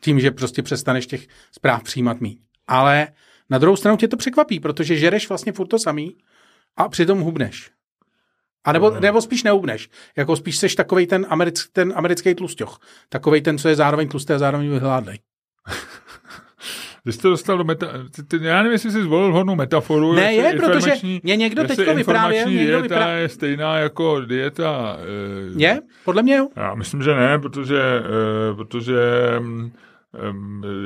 [0.00, 2.38] Tím, že prostě přestaneš těch zpráv přijímat mít.
[2.66, 3.08] Ale
[3.50, 6.16] na druhou stranu tě to překvapí, protože žereš vlastně furt to samý
[6.76, 7.70] a přitom hubneš.
[8.66, 9.88] A nebo, nebo spíš neubneš.
[10.16, 12.78] Jako spíš seš takovej ten, americk, ten americký tlusťoch.
[13.08, 15.18] Takovej ten, co je zároveň tlustý a zároveň vyhládlej.
[17.04, 17.86] Ty jsi to dostal do meta...
[18.16, 20.12] Ty, ty, já nevím, jestli jsi zvolil vhodnou metaforu.
[20.12, 20.92] Ne, je, protože
[21.22, 23.18] mě někdo teďko vyprávěl, informační někdo dieta vyprávěl.
[23.18, 24.96] je stejná jako dieta...
[25.00, 25.80] eh, Je?
[26.04, 26.48] Podle mě jo.
[26.56, 28.94] Já myslím, že ne, protože, eh, protože
[29.38, 29.72] mm,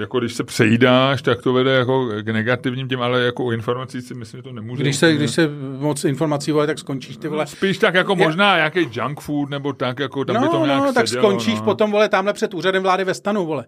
[0.01, 4.03] jako když se přejídáš, tak to vede jako k negativním těm, ale jako u informací
[4.03, 4.83] si myslím, že to nemůže.
[4.83, 5.19] Když se, úplně.
[5.19, 7.47] když se moc informací vole, tak skončíš ty vole.
[7.47, 10.67] Spíš tak jako Je- možná nějaký junk food, nebo tak, jako tam by to No,
[10.67, 11.65] nějak no, tak sedělo, skončíš no.
[11.65, 13.65] potom, vole, tamhle před úřadem vlády ve stanu, vole.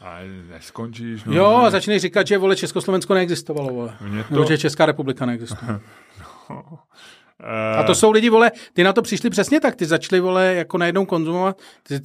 [0.00, 1.24] Ale neskončíš.
[1.24, 1.70] No, Jo, a ne.
[1.70, 3.92] začneš říkat, že, vole, Československo neexistovalo, vole.
[3.98, 4.04] To-
[4.34, 5.70] Nebo že Česká republika neexistuje.
[5.74, 5.80] Eh,
[7.78, 10.78] A to jsou lidi, vole, ty na to přišli přesně tak, ty začali, vole, jako
[10.78, 11.58] najednou konzumovat.
[11.82, 12.00] Ty,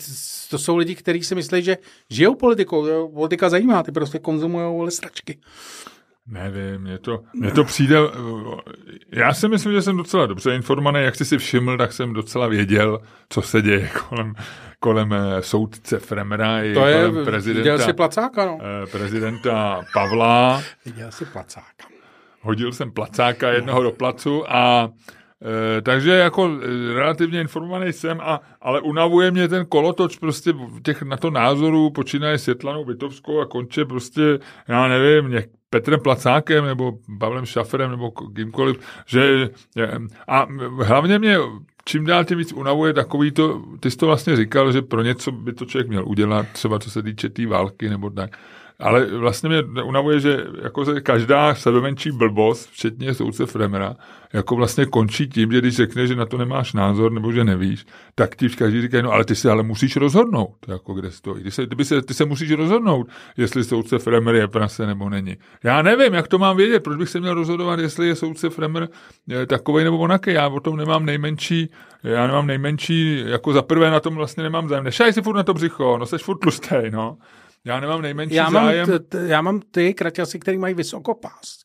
[0.50, 1.78] to jsou lidi, kteří si myslí, že
[2.10, 5.40] žijou politikou, politika zajímá, ty prostě konzumují, vole, stračky.
[6.28, 7.98] Nevím, mě to, mě to přijde...
[9.12, 11.04] Já si myslím, že jsem docela dobře informovaný.
[11.04, 14.34] Jak jsi si všiml, tak jsem docela věděl, co se děje kolem,
[14.80, 18.60] kolem eh, soudce Fremera i To je, kolem viděl prezidenta, si placáka, no.
[18.62, 20.64] eh, prezidenta Pavla.
[20.86, 21.88] Viděl si placáka.
[22.42, 24.90] Hodil jsem placáka jednoho do placu a
[25.78, 31.02] e, takže jako e, relativně informovaný jsem, a, ale unavuje mě ten kolotoč prostě těch
[31.02, 36.94] na to názoru, počínaje Světlanou Vitovskou a konče prostě, já nevím, něk, Petrem Placákem nebo
[37.20, 40.48] Pavlem Šaferem nebo kýmkoliv, že e, a
[40.84, 41.38] hlavně mě
[41.86, 45.32] čím dál tím víc unavuje takový to, ty jsi to vlastně říkal, že pro něco
[45.32, 48.38] by to člověk měl udělat, třeba co se týče té tý války nebo tak.
[48.82, 53.96] Ale vlastně mě unavuje, že jako se každá sebemenší blbost, včetně soudce Fremera,
[54.34, 57.86] jako vlastně končí tím, že když řekne, že na to nemáš názor nebo že nevíš,
[58.16, 61.44] tak ti každý říkají, no ale ty se ale musíš rozhodnout, jako kde stojí.
[61.44, 63.08] Ty se, ty, se, ty se musíš rozhodnout,
[63.38, 65.38] jestli soudce Fremer je prase nebo není.
[65.64, 68.90] Já nevím, jak to mám vědět, proč bych se měl rozhodovat, jestli je soudce Fremer
[69.48, 70.34] takový nebo onaký.
[70.34, 71.70] Já o tom nemám nejmenší,
[72.04, 74.84] já nemám nejmenší, jako za prvé na tom vlastně nemám zájem.
[74.84, 77.18] Nešaj si furt na to břicho, no seš furt tlustej, no.
[77.66, 78.86] Já nemám nejmenší Já mám, zájem.
[78.88, 81.62] t, t, já mám ty kraťasy, který mají vysokopás.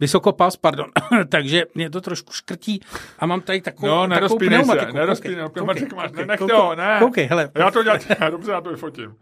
[0.00, 0.86] Vysokopás, pardon.
[1.28, 2.80] Takže mě to trošku škrtí
[3.18, 4.96] a mám tady takovou, No, takovou nerozpínej se, pneumatiku.
[4.96, 6.96] nerozpínej, Koukej, pneumatiku koukej, máš, koukej, nech koukej, to, ne.
[6.98, 7.50] Koukej, hele.
[7.54, 9.14] Já to dělám, já dobře, já to vyfotím.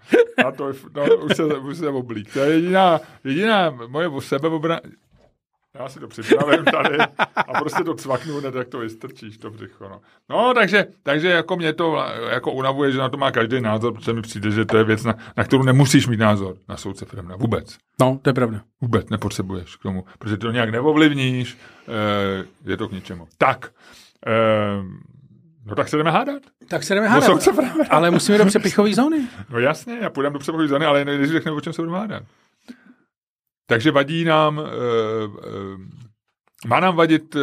[0.44, 2.32] Já to, no, už se, už se oblík.
[2.32, 4.80] To je jediná, jediná moje sebeobra...
[5.78, 6.98] Já si to připravím tady
[7.36, 9.88] a prostě to cvaknu, hned, jak to vystrčíš, to břicho.
[9.88, 10.00] No,
[10.30, 14.12] no takže, takže jako mě to jako unavuje, že na to má každý názor, protože
[14.12, 17.36] mi přijde, že to je věc, na, na kterou nemusíš mít názor na soudce Fremna.
[17.36, 17.76] Vůbec.
[18.00, 18.60] No, to je pravda.
[18.80, 21.58] Vůbec nepotřebuješ k tomu, protože to nějak neovlivníš,
[21.88, 23.28] e, je to k ničemu.
[23.38, 23.70] Tak,
[24.26, 24.32] e,
[25.66, 26.42] no tak se jdeme hádat.
[26.68, 27.48] Tak se jdeme hádat,
[27.90, 29.28] ale musíme do přepichové zóny.
[29.50, 32.22] No jasně, já půjdeme do přepichové zóny, ale než řekneme, o čem se budeme hádat.
[33.66, 35.80] Takže vadí nám, uh, uh,
[36.66, 37.42] má nám vadit, uh,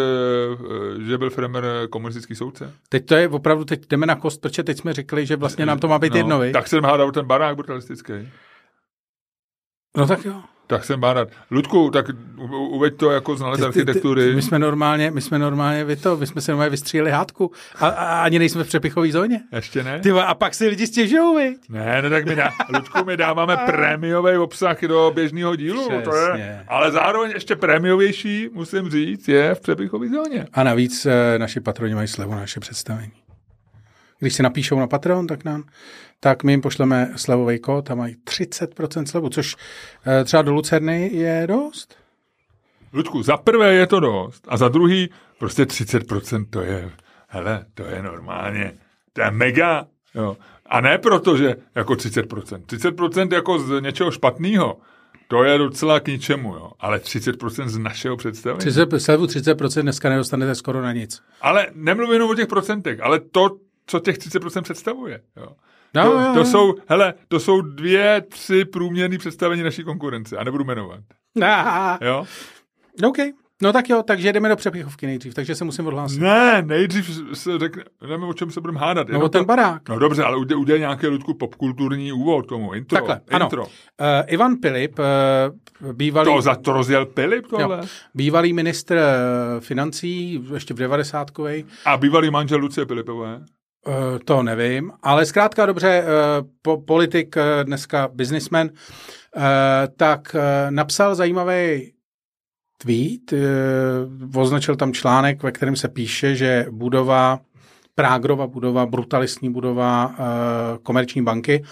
[1.02, 2.74] že byl Fremer komunistický soudce?
[2.90, 5.80] Teď to je opravdu, teď jdeme na kost, protože teď jsme řekli, že vlastně nám
[5.80, 8.14] to má být no, jedno, Tak se hádal ten barák brutalistický.
[9.98, 10.42] No tak jo.
[10.68, 11.30] Tak jsem bádat.
[11.52, 12.06] Ludku, tak
[12.50, 14.30] uveď to jako znalec ty, architektury.
[14.30, 17.52] Ty, my jsme normálně, my jsme normálně, vy to, my jsme se normálně vystříleli hádku
[17.80, 19.42] a, a, ani nejsme v přepichové zóně.
[19.56, 20.00] Ještě ne?
[20.00, 21.58] Ty, a pak si lidi stěžují, viď?
[21.70, 25.90] Ne, no tak my, dá, Ludku, my dáváme prémiový obsah do běžného dílu.
[26.04, 30.48] To je, ale zároveň ještě prémiovější, musím říct, je v přepichové zóně.
[30.54, 33.12] A navíc e, naši patroni mají slevu na naše představení.
[34.24, 35.64] Když si napíšou na Patreon, tak nám
[36.24, 39.56] tak my jim pošleme slevový kód a mají 30% slevu, což
[40.06, 41.98] eh, třeba do Lucerny je dost.
[42.94, 45.10] Ludku, za prvé je to dost a za druhý
[45.40, 46.92] prostě 30% to je,
[47.28, 48.74] hele, to je normálně,
[49.14, 50.38] to je mega, jo.
[50.66, 52.62] A ne proto, že jako 30%.
[52.66, 54.78] 30% jako z něčeho špatného,
[55.28, 56.72] to je docela k ničemu, jo.
[56.80, 58.60] Ale 30% z našeho představení.
[58.60, 61.22] 30, 30% dneska nedostanete skoro na nic.
[61.42, 63.50] Ale nemluvím jenom o těch procentech, ale to,
[63.86, 65.22] co těch 30% představuje.
[65.38, 65.48] Jo.
[65.96, 70.64] No, to, to, jsou, hele, to jsou dvě, tři průměrné představení naší konkurence a nebudu
[70.64, 71.00] jmenovat.
[72.02, 72.26] Jo?
[73.08, 73.18] OK.
[73.62, 76.22] No tak jo, takže jdeme do přepichovky nejdřív, takže se musím odhlásit.
[76.22, 79.10] Ne, nejdřív se řekne, nevím, o čem se budeme hádat.
[79.10, 79.90] No o ten barák.
[79.90, 82.98] No dobře, ale udělej, udělej nějaký ludku popkulturní úvod tomu, intro.
[82.98, 83.62] Takhle, intro.
[83.62, 83.70] ano.
[84.24, 86.32] Uh, Ivan Pilip, uh, bývalý...
[86.34, 87.78] To, za to rozjel Pilip tohle?
[87.78, 87.84] Jo.
[88.14, 91.32] Bývalý ministr uh, financí, ještě v 90
[91.86, 93.42] A bývalý manžel Lucie Pilipové?
[93.88, 93.94] Uh,
[94.26, 99.42] to nevím, ale zkrátka dobře, uh, po, politik, uh, dneska uh,
[99.98, 100.36] tak
[100.70, 101.92] napsal zajímavý
[102.78, 103.34] tweet,
[104.36, 107.40] označil tam článek, ve kterém se píše, že budova,
[107.96, 110.16] Prágrova budova, brutalistní budova
[110.84, 111.64] komerční banky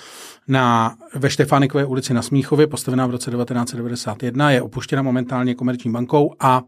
[0.47, 6.34] na, ve Štefánikové ulici na Smíchově, postavená v roce 1991, je opuštěna momentálně komerční bankou
[6.39, 6.62] a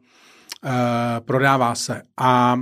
[1.26, 2.02] prodává se.
[2.18, 2.60] A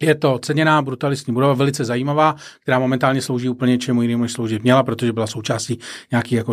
[0.00, 4.62] je to ceněná brutalistní budova, velice zajímavá, která momentálně slouží úplně čemu jinému, než sloužit
[4.62, 5.78] měla, protože byla součástí
[6.10, 6.52] nějaký jako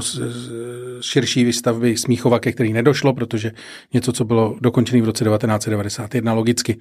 [1.02, 3.52] širší výstavby Smíchova, ke který nedošlo, protože
[3.94, 6.78] něco, co bylo dokončené v roce 1991, logicky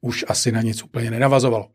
[0.00, 1.66] už asi na nic úplně nenavazovalo.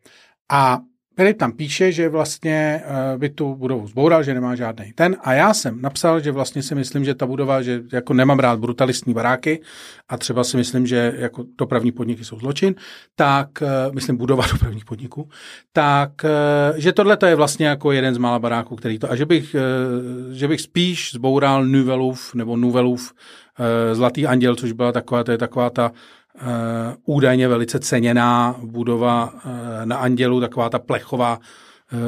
[0.52, 0.80] A
[1.22, 5.18] Filip tam píše, že vlastně eh, by tu budovu zboural, že nemá žádný ten.
[5.22, 8.60] A já jsem napsal, že vlastně si myslím, že ta budova, že jako nemám rád
[8.60, 9.62] brutalistní baráky
[10.10, 12.76] a třeba si myslím, že jako dopravní podniky jsou zločin,
[13.16, 15.30] tak, eh, myslím budova dopravních podniků,
[15.74, 19.16] tak, eh, že tohle to je vlastně jako jeden z mála baráků, který to, a
[19.16, 19.56] že bych,
[20.32, 23.14] že bych spíš zboural Nuvelův nebo Nuvelův
[23.94, 25.92] Zlatý anděl, což byla taková, to je taková ta
[27.06, 29.52] údajně velice ceněná budova uh,
[29.86, 32.00] na Andělu, taková ta plechová uh,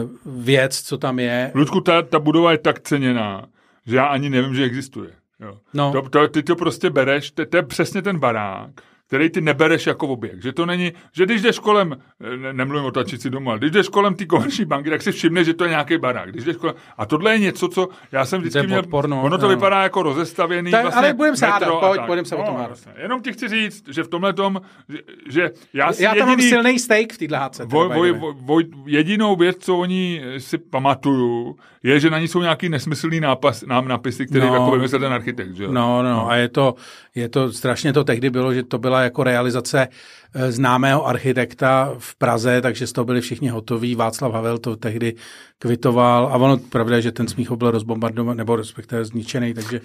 [0.44, 1.52] věc, co tam je.
[1.56, 3.46] Ludku, ta, ta budova je tak ceněná,
[3.86, 5.10] že já ani nevím, že existuje.
[5.40, 5.58] Jo.
[5.74, 5.92] No.
[5.92, 8.70] To, to, ty to prostě bereš, to, to je přesně ten barák,
[9.14, 10.44] který ty nebereš jako objekt.
[10.44, 11.98] Že to není, že když jdeš kolem,
[12.42, 15.44] ne, nemluvím o tačici doma, ale když jdeš kolem ty komerční banky, tak si všimne,
[15.44, 16.32] že to je nějaký barák.
[16.32, 19.44] Když jdeš kolem, a tohle je něco, co já jsem vždycky měl, podporno, ono to
[19.44, 19.50] no.
[19.50, 20.72] vypadá jako rozestavěný.
[20.72, 22.78] Tak, vlastně ale budeme se hádat, pojď, budeme se o tom no, hádat.
[23.02, 25.00] Jenom ti chci říct, že v tomhle tom, že,
[25.30, 27.66] že já si Já tam jediný, mám silný steak v téhle hádce.
[27.66, 32.42] Voj, voj, voj, voj, jedinou věc, co oni si pamatuju, je, že na ní jsou
[32.42, 35.56] nějaký nesmyslný nápas, nám napisy, které no, jako vymyslel ten architekt.
[35.56, 35.68] Že?
[35.68, 36.76] No, no, no, a je to,
[37.16, 39.88] je to, strašně to tehdy bylo, že to byla jako realizace
[40.34, 43.96] eh, známého architekta v Praze, takže z toho byli všichni hotoví.
[43.96, 45.16] Václav Havel to tehdy
[45.60, 49.82] kvitoval a ono pravda je, že ten smích byl rozbombardovaný, nebo respektive zničený, takže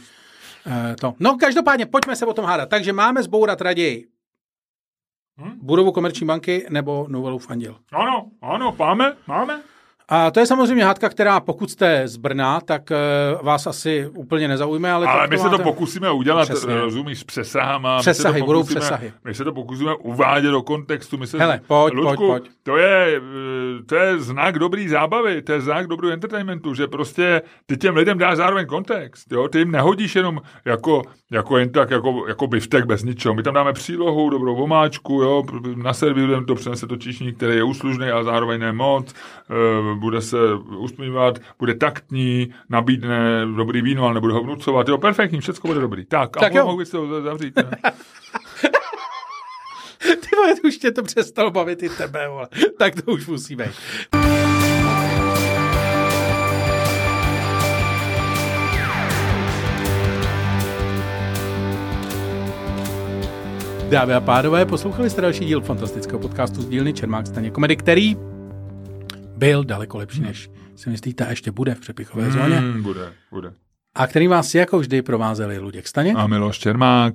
[0.66, 1.14] eh, to.
[1.20, 2.68] No každopádně, pojďme se o tom hádat.
[2.68, 4.06] Takže máme zbourat raději
[5.38, 5.58] hmm?
[5.62, 7.76] budovu komerční banky nebo novelu Anděl.
[7.92, 9.60] Ano, ano, máme, máme.
[10.10, 14.48] A to je samozřejmě hádka, která pokud jste z Brna, tak uh, vás asi úplně
[14.48, 14.92] nezaujme.
[14.92, 16.74] Ale, ale my to se to pokusíme udělat, Přesně.
[16.74, 17.98] rozumíš, s přesahama.
[17.98, 19.12] Přesahy, my budou přesahy.
[19.24, 21.18] My se to pokusíme uvádět do kontextu.
[21.18, 22.52] My se, Hele, pojď, Ludku, pojď, pojď.
[22.62, 23.20] To je,
[23.86, 28.18] to je znak dobrý zábavy, to je znak dobrý entertainmentu, že prostě ty těm lidem
[28.18, 29.32] dáš zároveň kontext.
[29.32, 29.48] Jo?
[29.48, 33.34] Ty jim nehodíš jenom jako, jako jen tak, jako, jako biftek bez ničeho.
[33.34, 35.42] My tam dáme přílohu, dobrou vomáčku, jo?
[35.76, 39.14] naservírujeme to, přenese to číšník, který je úslužný, a zároveň nemoc.
[39.50, 40.36] Uh, bude se
[40.78, 44.88] usmívat, bude taktní, nabídne dobrý víno, ale nebude ho vnucovat.
[44.88, 46.04] Jo, perfektní, všechno bude dobrý.
[46.04, 47.54] Tak, tak a mohu to zavřít.
[50.30, 52.48] Tvoje, už tě to přestalo bavit i tebe, vole.
[52.78, 53.70] Tak to už musí být.
[63.88, 68.16] Dámy a pánové, poslouchali jste další díl fantastického podcastu z dílny Čermák staně komedy, který
[69.38, 72.56] byl daleko lepší, než si myslíte a ještě bude v přepichové zóně.
[72.56, 73.52] Hmm, bude, bude.
[73.94, 76.16] A který vás jako vždy provázeli Luděk Staněk.
[76.16, 77.14] A Miloš Čermák.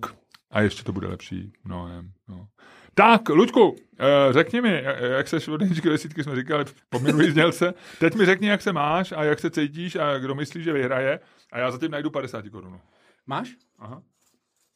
[0.52, 2.12] A ještě to bude lepší mnohem.
[2.30, 2.48] No.
[2.94, 7.32] Tak, Luďku, eh, řekni mi, eh, jak seš od jedničky desítky, jsme říkali po minulý
[7.32, 7.74] znělce.
[8.00, 11.20] Teď mi řekni, jak se máš a jak se cítíš a kdo myslí, že vyhraje.
[11.52, 12.80] A já zatím najdu 50 korun.
[13.28, 13.50] Máš?
[13.80, 14.02] Aha.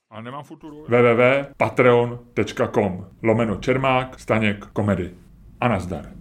[0.09, 0.83] A nemám futuru.
[0.83, 5.13] www.patreon.com lomeno Čermák, Staněk, komedy.
[5.61, 6.17] A nazdar.